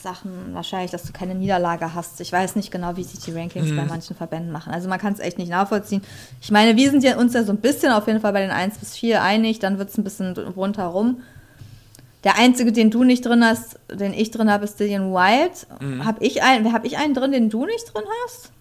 Sachen 0.02 0.54
wahrscheinlich, 0.54 0.92
dass 0.92 1.04
du 1.04 1.14
keine 1.14 1.36
Niederlage 1.36 1.94
hast. 1.94 2.20
Ich 2.22 2.32
weiß 2.32 2.56
nicht 2.56 2.72
genau, 2.72 2.96
wie 2.98 3.04
sich 3.04 3.20
die 3.20 3.32
Rankings 3.32 3.70
mhm. 3.70 3.78
bei 3.78 3.86
manchen 3.86 4.16
Verbänden 4.16 4.52
machen. 4.52 4.74
Also 4.74 4.90
man 4.90 5.00
kann 5.00 5.14
es 5.14 5.20
echt 5.20 5.38
nicht 5.38 5.50
nachvollziehen. 5.50 6.02
Ich 6.42 6.52
meine, 6.52 6.76
wir 6.76 6.90
sind 6.90 7.04
ja 7.04 7.18
uns 7.18 7.34
ja 7.34 7.44
so 7.44 7.52
ein 7.52 7.58
bisschen 7.58 7.92
auf 7.92 8.08
jeden 8.08 8.20
Fall 8.20 8.34
bei 8.34 8.42
den 8.42 8.52
1 8.52 8.78
bis 8.80 8.96
4 8.98 9.22
einig, 9.22 9.60
dann 9.60 9.78
wird 9.78 9.90
es 9.90 9.98
ein 9.98 10.04
bisschen 10.04 10.36
rundherum. 10.38 11.22
Der 12.24 12.38
einzige, 12.38 12.72
den 12.72 12.92
du 12.92 13.04
nicht 13.04 13.26
drin 13.26 13.44
hast, 13.44 13.80
den 13.92 14.14
ich 14.14 14.32
drin 14.32 14.52
habe, 14.52 14.66
ist 14.66 14.80
Dillian 14.80 15.14
White. 15.14 15.68
Mhm. 15.80 16.06
Habe 16.06 16.24
ich, 16.24 16.44
ein, 16.44 16.72
hab 16.72 16.86
ich 16.86 16.98
einen 16.98 17.14
drin, 17.14 17.32
den 17.32 17.50
du 17.50 17.66
nicht 17.66 17.94
drin 17.94 18.04
hast? 18.26 18.52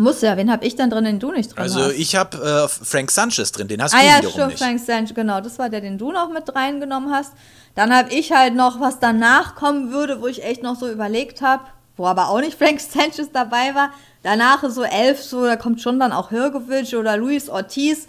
Muss 0.00 0.20
ja, 0.20 0.36
wen 0.36 0.50
habe 0.50 0.64
ich 0.64 0.76
dann 0.76 0.90
drin, 0.90 1.04
den 1.04 1.18
du 1.18 1.32
nicht 1.32 1.50
drin 1.50 1.62
also 1.62 1.80
hast? 1.80 1.84
Also 1.86 1.96
ich 1.96 2.16
habe 2.16 2.36
äh, 2.38 2.68
Frank 2.68 3.10
Sanchez 3.10 3.52
drin, 3.52 3.68
den 3.68 3.82
hast 3.82 3.94
ah, 3.94 3.98
du 3.98 4.06
ja, 4.06 4.18
wiederum 4.18 4.32
stimmt, 4.32 4.48
nicht. 4.48 4.58
Frank 4.58 4.80
Sanchez, 4.80 5.14
genau, 5.14 5.40
das 5.40 5.58
war 5.58 5.68
der, 5.68 5.80
den 5.80 5.98
du 5.98 6.12
noch 6.12 6.30
mit 6.30 6.54
reingenommen 6.54 7.12
hast. 7.12 7.32
Dann 7.74 7.94
habe 7.94 8.12
ich 8.12 8.32
halt 8.32 8.54
noch, 8.54 8.80
was 8.80 8.98
danach 8.98 9.54
kommen 9.54 9.92
würde, 9.92 10.20
wo 10.20 10.26
ich 10.26 10.44
echt 10.44 10.62
noch 10.62 10.76
so 10.76 10.90
überlegt 10.90 11.42
habe, 11.42 11.64
wo 11.96 12.06
aber 12.06 12.28
auch 12.28 12.40
nicht 12.40 12.58
Frank 12.58 12.80
Sanchez 12.80 13.30
dabei 13.32 13.74
war. 13.74 13.90
Danach 14.22 14.68
so 14.68 14.82
elf, 14.82 15.22
so, 15.22 15.44
da 15.44 15.56
kommt 15.56 15.80
schon 15.80 16.00
dann 16.00 16.12
auch 16.12 16.30
Hirgovic 16.30 16.92
oder 16.94 17.16
Luis 17.16 17.48
Ortiz. 17.48 18.06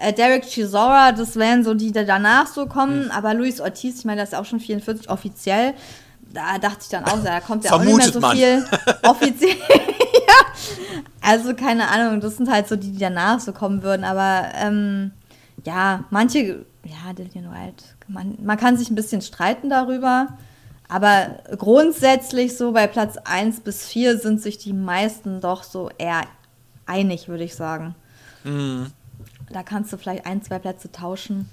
Äh, 0.00 0.12
Derek 0.12 0.44
Chisora, 0.44 1.12
das 1.12 1.34
wären 1.36 1.64
so 1.64 1.74
die, 1.74 1.90
die 1.90 2.04
danach 2.04 2.46
so 2.46 2.66
kommen. 2.66 3.06
Mhm. 3.06 3.10
Aber 3.10 3.34
Luis 3.34 3.60
Ortiz, 3.60 3.98
ich 3.98 4.04
meine, 4.04 4.20
das 4.20 4.30
ist 4.30 4.38
auch 4.38 4.44
schon 4.44 4.60
44 4.60 5.10
offiziell. 5.10 5.74
Da 6.32 6.58
dachte 6.58 6.78
ich 6.82 6.88
dann 6.88 7.04
auch, 7.04 7.22
da 7.24 7.40
kommt 7.40 7.64
ja 7.64 7.72
auch 7.72 7.82
nicht 7.82 7.96
mehr 7.96 8.12
so 8.12 8.20
man. 8.20 8.36
viel 8.36 8.64
offiziell. 9.02 9.56
Also 11.20 11.54
keine 11.54 11.88
Ahnung, 11.88 12.20
das 12.20 12.36
sind 12.36 12.50
halt 12.50 12.68
so 12.68 12.76
die, 12.76 12.92
die 12.92 12.98
danach 12.98 13.40
so 13.40 13.52
kommen 13.52 13.82
würden. 13.82 14.04
Aber 14.04 14.48
ähm, 14.54 15.10
ja, 15.64 16.04
manche, 16.10 16.64
ja, 16.84 17.12
Dillian 17.12 17.50
White, 17.50 17.84
man, 18.06 18.38
man 18.42 18.56
kann 18.56 18.76
sich 18.76 18.90
ein 18.90 18.94
bisschen 18.94 19.20
streiten 19.20 19.68
darüber. 19.68 20.28
Aber 20.88 21.40
grundsätzlich 21.58 22.56
so 22.56 22.72
bei 22.72 22.86
Platz 22.86 23.18
1 23.18 23.60
bis 23.60 23.86
4 23.86 24.18
sind 24.18 24.40
sich 24.40 24.56
die 24.56 24.72
meisten 24.72 25.40
doch 25.40 25.62
so 25.62 25.90
eher 25.98 26.22
einig, 26.86 27.28
würde 27.28 27.44
ich 27.44 27.54
sagen. 27.54 27.94
Mhm. 28.44 28.86
Da 29.50 29.62
kannst 29.62 29.92
du 29.92 29.98
vielleicht 29.98 30.24
ein, 30.24 30.42
zwei 30.42 30.58
Plätze 30.58 30.90
tauschen. 30.90 31.48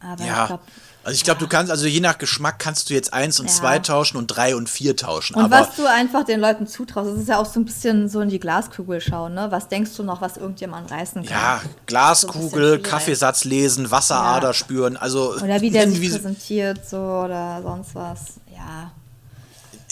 Aber 0.00 0.24
ja. 0.24 0.42
ich 0.42 0.46
glaube. 0.48 0.62
Also 1.06 1.14
ich 1.14 1.22
glaube, 1.22 1.40
ja. 1.40 1.46
du 1.46 1.48
kannst, 1.48 1.70
also 1.70 1.86
je 1.86 2.00
nach 2.00 2.18
Geschmack 2.18 2.58
kannst 2.58 2.90
du 2.90 2.94
jetzt 2.94 3.12
eins 3.12 3.38
und 3.38 3.46
ja. 3.46 3.52
zwei 3.52 3.78
tauschen 3.78 4.16
und 4.16 4.26
drei 4.26 4.56
und 4.56 4.68
vier 4.68 4.96
tauschen. 4.96 5.36
Und 5.36 5.44
aber 5.44 5.60
was 5.60 5.76
du 5.76 5.86
einfach 5.86 6.24
den 6.24 6.40
Leuten 6.40 6.66
zutraust, 6.66 7.12
das 7.12 7.20
ist 7.20 7.28
ja 7.28 7.38
auch 7.38 7.46
so 7.46 7.60
ein 7.60 7.64
bisschen 7.64 8.08
so 8.08 8.20
in 8.20 8.28
die 8.28 8.40
Glaskugel 8.40 9.00
schauen, 9.00 9.34
ne? 9.34 9.46
Was 9.50 9.68
denkst 9.68 9.92
du 9.96 10.02
noch, 10.02 10.20
was 10.20 10.36
irgendjemand 10.36 10.90
reißen 10.90 11.22
kann? 11.22 11.30
Ja, 11.30 11.60
Glaskugel, 11.86 12.82
so 12.82 12.90
Kaffeesatz 12.90 13.44
lesen, 13.44 13.88
Wasserader 13.92 14.48
ja. 14.48 14.52
spüren, 14.52 14.96
also. 14.96 15.36
Oder 15.36 15.60
wie 15.60 15.70
der 15.70 15.88
sich 15.88 16.10
präsentiert, 16.10 16.84
so 16.84 16.96
oder 16.96 17.62
sonst 17.62 17.94
was, 17.94 18.40
ja. 18.52 18.90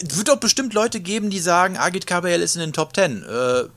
Es 0.03 0.17
wird 0.17 0.27
doch 0.27 0.35
bestimmt 0.35 0.73
Leute 0.73 0.99
geben, 0.99 1.29
die 1.29 1.39
sagen, 1.39 1.77
Agit 1.77 2.05
Kabayel 2.05 2.41
ist 2.41 2.55
in 2.55 2.59
den 2.59 2.73
Top 2.73 2.91
Ten. 2.91 3.23
Äh, 3.23 3.69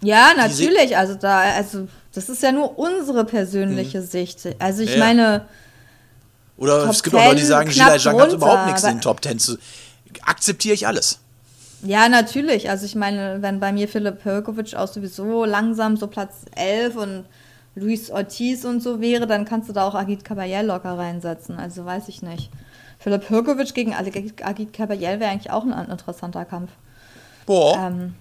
ja, 0.00 0.32
natürlich. 0.36 0.96
Also 0.96 1.14
da, 1.14 1.38
also 1.38 1.86
das 2.16 2.30
ist 2.30 2.42
ja 2.42 2.50
nur 2.50 2.78
unsere 2.78 3.26
persönliche 3.26 4.00
mhm. 4.00 4.06
Sicht. 4.06 4.48
Also 4.58 4.82
ich 4.82 4.94
ja. 4.94 4.98
meine. 4.98 5.46
Oder 6.56 6.84
Top 6.84 6.90
es 6.90 7.02
gibt 7.02 7.14
auch 7.14 7.24
Leute, 7.24 7.36
die 7.36 7.44
sagen, 7.44 7.68
Gila 7.68 7.98
Zhang 7.98 8.18
hat 8.18 8.32
überhaupt 8.32 8.66
nichts 8.66 8.82
in 8.84 8.96
den 8.96 9.00
Top 9.02 9.20
Ten 9.20 9.38
zu. 9.38 9.58
Akzeptiere 10.22 10.74
ich 10.74 10.86
alles. 10.86 11.18
Ja, 11.82 12.08
natürlich. 12.08 12.70
Also 12.70 12.86
ich 12.86 12.94
meine, 12.94 13.42
wenn 13.42 13.60
bei 13.60 13.70
mir 13.70 13.86
Philipp 13.86 14.22
Perkovic 14.22 14.74
auch 14.74 14.88
sowieso 14.88 15.44
langsam 15.44 15.98
so 15.98 16.06
Platz 16.06 16.46
11 16.54 16.96
und 16.96 17.24
Luis 17.74 18.10
Ortiz 18.10 18.64
und 18.64 18.82
so 18.82 19.02
wäre, 19.02 19.26
dann 19.26 19.44
kannst 19.44 19.68
du 19.68 19.74
da 19.74 19.86
auch 19.86 19.94
Agit 19.94 20.24
Kabayel 20.24 20.64
locker 20.64 20.96
reinsetzen. 20.96 21.58
Also 21.58 21.84
weiß 21.84 22.08
ich 22.08 22.22
nicht. 22.22 22.50
Philipp 22.98 23.26
Perkovic 23.26 23.74
gegen 23.74 23.94
Agit 23.94 24.72
Kabayel 24.72 25.20
wäre 25.20 25.30
eigentlich 25.30 25.52
auch 25.52 25.64
ein 25.64 25.90
interessanter 25.90 26.46
Kampf. 26.46 26.70
Boah. 27.44 27.76
Ähm, 27.76 28.14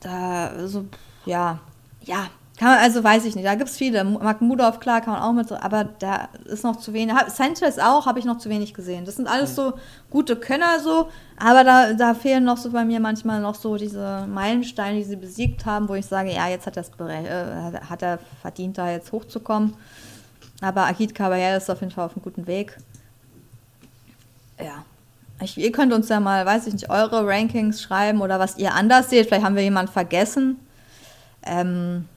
da, 0.00 0.68
so, 0.68 0.84
ja, 1.24 1.58
ja, 2.02 2.28
kann 2.43 2.43
man, 2.60 2.78
also 2.78 3.02
weiß 3.02 3.24
ich 3.24 3.34
nicht, 3.34 3.46
da 3.46 3.56
gibt 3.56 3.68
es 3.68 3.76
viele. 3.76 4.04
Mark 4.04 4.40
Mudorf, 4.40 4.78
klar, 4.78 5.00
kann 5.00 5.14
man 5.14 5.22
auch 5.22 5.32
mit, 5.32 5.50
aber 5.50 5.84
da 5.98 6.28
ist 6.44 6.62
noch 6.62 6.76
zu 6.76 6.92
wenig. 6.92 7.14
Sanchez 7.28 7.78
auch, 7.78 8.06
habe 8.06 8.20
ich 8.20 8.24
noch 8.24 8.38
zu 8.38 8.48
wenig 8.48 8.74
gesehen. 8.74 9.04
Das 9.04 9.16
sind 9.16 9.26
alles 9.26 9.50
mhm. 9.50 9.54
so 9.54 9.72
gute 10.08 10.36
Könner 10.36 10.78
so, 10.78 11.08
aber 11.36 11.64
da, 11.64 11.94
da 11.94 12.14
fehlen 12.14 12.44
noch 12.44 12.56
so 12.56 12.70
bei 12.70 12.84
mir 12.84 13.00
manchmal 13.00 13.40
noch 13.40 13.56
so 13.56 13.76
diese 13.76 14.26
Meilensteine, 14.28 14.98
die 14.98 15.04
sie 15.04 15.16
besiegt 15.16 15.66
haben, 15.66 15.88
wo 15.88 15.94
ich 15.94 16.06
sage, 16.06 16.32
ja, 16.32 16.48
jetzt 16.48 16.66
hat, 16.66 16.76
das, 16.76 16.90
äh, 17.00 17.80
hat 17.88 18.02
er 18.02 18.20
verdient, 18.40 18.78
da 18.78 18.88
jetzt 18.88 19.10
hochzukommen. 19.10 19.74
Aber 20.60 20.84
Akit 20.84 21.12
Caballero 21.12 21.56
ist 21.56 21.68
auf 21.68 21.80
jeden 21.80 21.92
Fall 21.92 22.06
auf 22.06 22.16
einem 22.16 22.22
guten 22.22 22.46
Weg. 22.46 22.76
Ja, 24.60 24.84
ich, 25.40 25.58
ihr 25.58 25.72
könnt 25.72 25.92
uns 25.92 26.08
ja 26.08 26.20
mal, 26.20 26.46
weiß 26.46 26.68
ich 26.68 26.72
nicht, 26.72 26.88
eure 26.88 27.26
Rankings 27.26 27.82
schreiben 27.82 28.20
oder 28.20 28.38
was 28.38 28.58
ihr 28.58 28.72
anders 28.74 29.10
seht. 29.10 29.26
Vielleicht 29.26 29.44
haben 29.44 29.56
wir 29.56 29.64
jemanden 29.64 29.90
vergessen. 29.90 30.60
Ähm, 31.42 32.08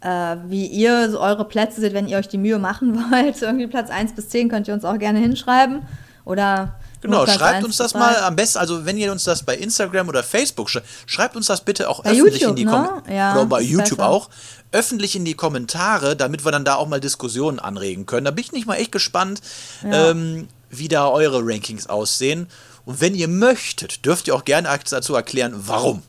äh, 0.00 0.36
wie 0.46 0.66
ihr 0.66 1.10
so 1.10 1.20
eure 1.20 1.44
Plätze 1.44 1.80
seht, 1.80 1.94
wenn 1.94 2.08
ihr 2.08 2.18
euch 2.18 2.28
die 2.28 2.38
Mühe 2.38 2.58
machen 2.58 2.94
wollt. 3.12 3.40
Irgendwie 3.40 3.66
Platz 3.66 3.90
1 3.90 4.14
bis 4.14 4.28
10 4.28 4.48
könnt 4.48 4.68
ihr 4.68 4.74
uns 4.74 4.84
auch 4.84 4.98
gerne 4.98 5.18
hinschreiben. 5.18 5.82
Oder 6.24 6.74
Genau, 7.02 7.26
schreibt 7.26 7.64
uns 7.64 7.78
das 7.78 7.94
mal 7.94 8.14
am 8.16 8.36
besten, 8.36 8.58
also 8.58 8.84
wenn 8.84 8.98
ihr 8.98 9.10
uns 9.10 9.24
das 9.24 9.42
bei 9.42 9.56
Instagram 9.56 10.08
oder 10.08 10.22
Facebook 10.22 10.68
schreibt, 10.68 10.86
schreibt 11.06 11.34
uns 11.34 11.46
das 11.46 11.62
bitte 11.62 11.88
auch 11.88 12.02
bei 12.02 12.10
öffentlich 12.10 12.42
YouTube, 12.42 12.50
in 12.50 12.56
die 12.56 12.64
ne? 12.66 12.70
Kommentare. 12.72 13.14
Ja, 13.14 13.32
oder 13.32 13.46
bei 13.46 13.62
YouTube 13.62 13.98
besser. 13.98 14.08
auch. 14.10 14.28
Öffentlich 14.70 15.16
in 15.16 15.24
die 15.24 15.32
Kommentare, 15.32 16.14
damit 16.14 16.44
wir 16.44 16.52
dann 16.52 16.66
da 16.66 16.74
auch 16.74 16.86
mal 16.86 17.00
Diskussionen 17.00 17.58
anregen 17.58 18.04
können. 18.04 18.26
Da 18.26 18.30
bin 18.32 18.44
ich 18.44 18.52
nicht 18.52 18.66
mal 18.66 18.74
echt 18.74 18.92
gespannt. 18.92 19.40
Ja. 19.82 20.10
Ähm, 20.10 20.48
wie 20.70 20.88
da 20.88 21.08
eure 21.08 21.40
Rankings 21.42 21.88
aussehen. 21.88 22.46
Und 22.84 23.00
wenn 23.00 23.14
ihr 23.14 23.28
möchtet, 23.28 24.04
dürft 24.06 24.28
ihr 24.28 24.34
auch 24.34 24.44
gerne 24.44 24.68
dazu 24.88 25.14
erklären, 25.14 25.54
warum. 25.56 26.02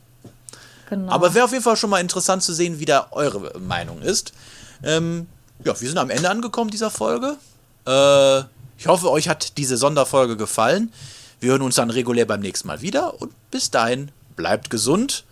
Genau. 0.92 1.10
Aber 1.10 1.32
wäre 1.32 1.46
auf 1.46 1.52
jeden 1.52 1.64
Fall 1.64 1.78
schon 1.78 1.88
mal 1.88 2.00
interessant 2.02 2.42
zu 2.42 2.52
sehen, 2.52 2.78
wie 2.78 2.84
da 2.84 3.06
eure 3.12 3.58
Meinung 3.58 4.02
ist. 4.02 4.34
Ähm, 4.84 5.26
ja, 5.64 5.80
wir 5.80 5.88
sind 5.88 5.96
am 5.96 6.10
Ende 6.10 6.28
angekommen 6.28 6.70
dieser 6.70 6.90
Folge. 6.90 7.36
Äh, 7.86 8.40
ich 8.76 8.86
hoffe, 8.88 9.10
euch 9.10 9.26
hat 9.26 9.56
diese 9.56 9.78
Sonderfolge 9.78 10.36
gefallen. 10.36 10.92
Wir 11.40 11.52
hören 11.52 11.62
uns 11.62 11.76
dann 11.76 11.88
regulär 11.88 12.26
beim 12.26 12.40
nächsten 12.40 12.68
Mal 12.68 12.82
wieder 12.82 13.22
und 13.22 13.32
bis 13.50 13.70
dahin 13.70 14.10
bleibt 14.36 14.68
gesund. 14.68 15.24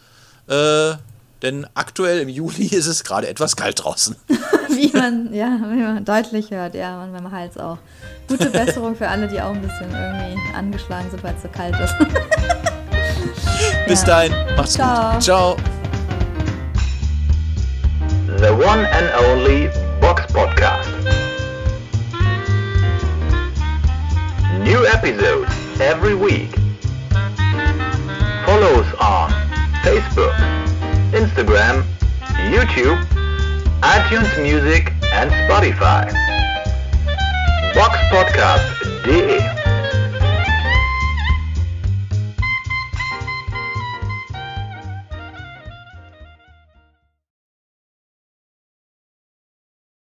Äh, 0.46 0.92
denn 1.42 1.66
aktuell 1.74 2.20
im 2.20 2.30
Juli 2.30 2.64
ist 2.68 2.86
es 2.86 3.04
gerade 3.04 3.28
etwas 3.28 3.54
kalt 3.54 3.84
draußen. 3.84 4.16
wie, 4.70 4.90
man, 4.96 5.34
ja, 5.34 5.58
wie 5.72 5.82
man 5.82 6.06
deutlich 6.06 6.50
hört, 6.50 6.74
ja, 6.74 7.04
und 7.04 7.12
beim 7.12 7.30
Hals 7.30 7.58
auch. 7.58 7.76
Gute 8.28 8.48
Besserung 8.48 8.96
für 8.96 9.08
alle, 9.08 9.28
die 9.28 9.38
auch 9.38 9.52
ein 9.52 9.60
bisschen 9.60 9.90
irgendwie 9.90 10.54
angeschlagen 10.56 11.10
sind, 11.10 11.22
weil 11.22 11.34
es 11.34 11.42
so 11.42 11.48
kalt 11.48 11.78
ist. 11.78 11.94
Bis 13.90 14.02
ja. 14.02 14.22
dahin, 14.22 14.32
macht's 14.54 14.76
Ciao. 14.76 15.12
gut. 15.12 15.20
Ciao. 15.20 15.56
The 18.38 18.54
one 18.54 18.86
and 18.86 19.10
only 19.26 19.66
Box 20.00 20.30
Podcast. 20.30 20.86
New 24.62 24.86
episodes 24.86 25.50
every 25.80 26.14
week. 26.14 26.54
Follow 28.46 28.78
us 28.78 28.94
on 29.02 29.34
Facebook. 29.82 30.38
Instagram, 31.10 31.82
YouTube, 32.46 33.02
iTunes 33.82 34.30
Music 34.40 34.94
and 35.10 35.32
Spotify. 35.50 36.06
Box 37.74 37.98
Podcast 38.14 38.62
Boxpodcast.de 39.02 39.59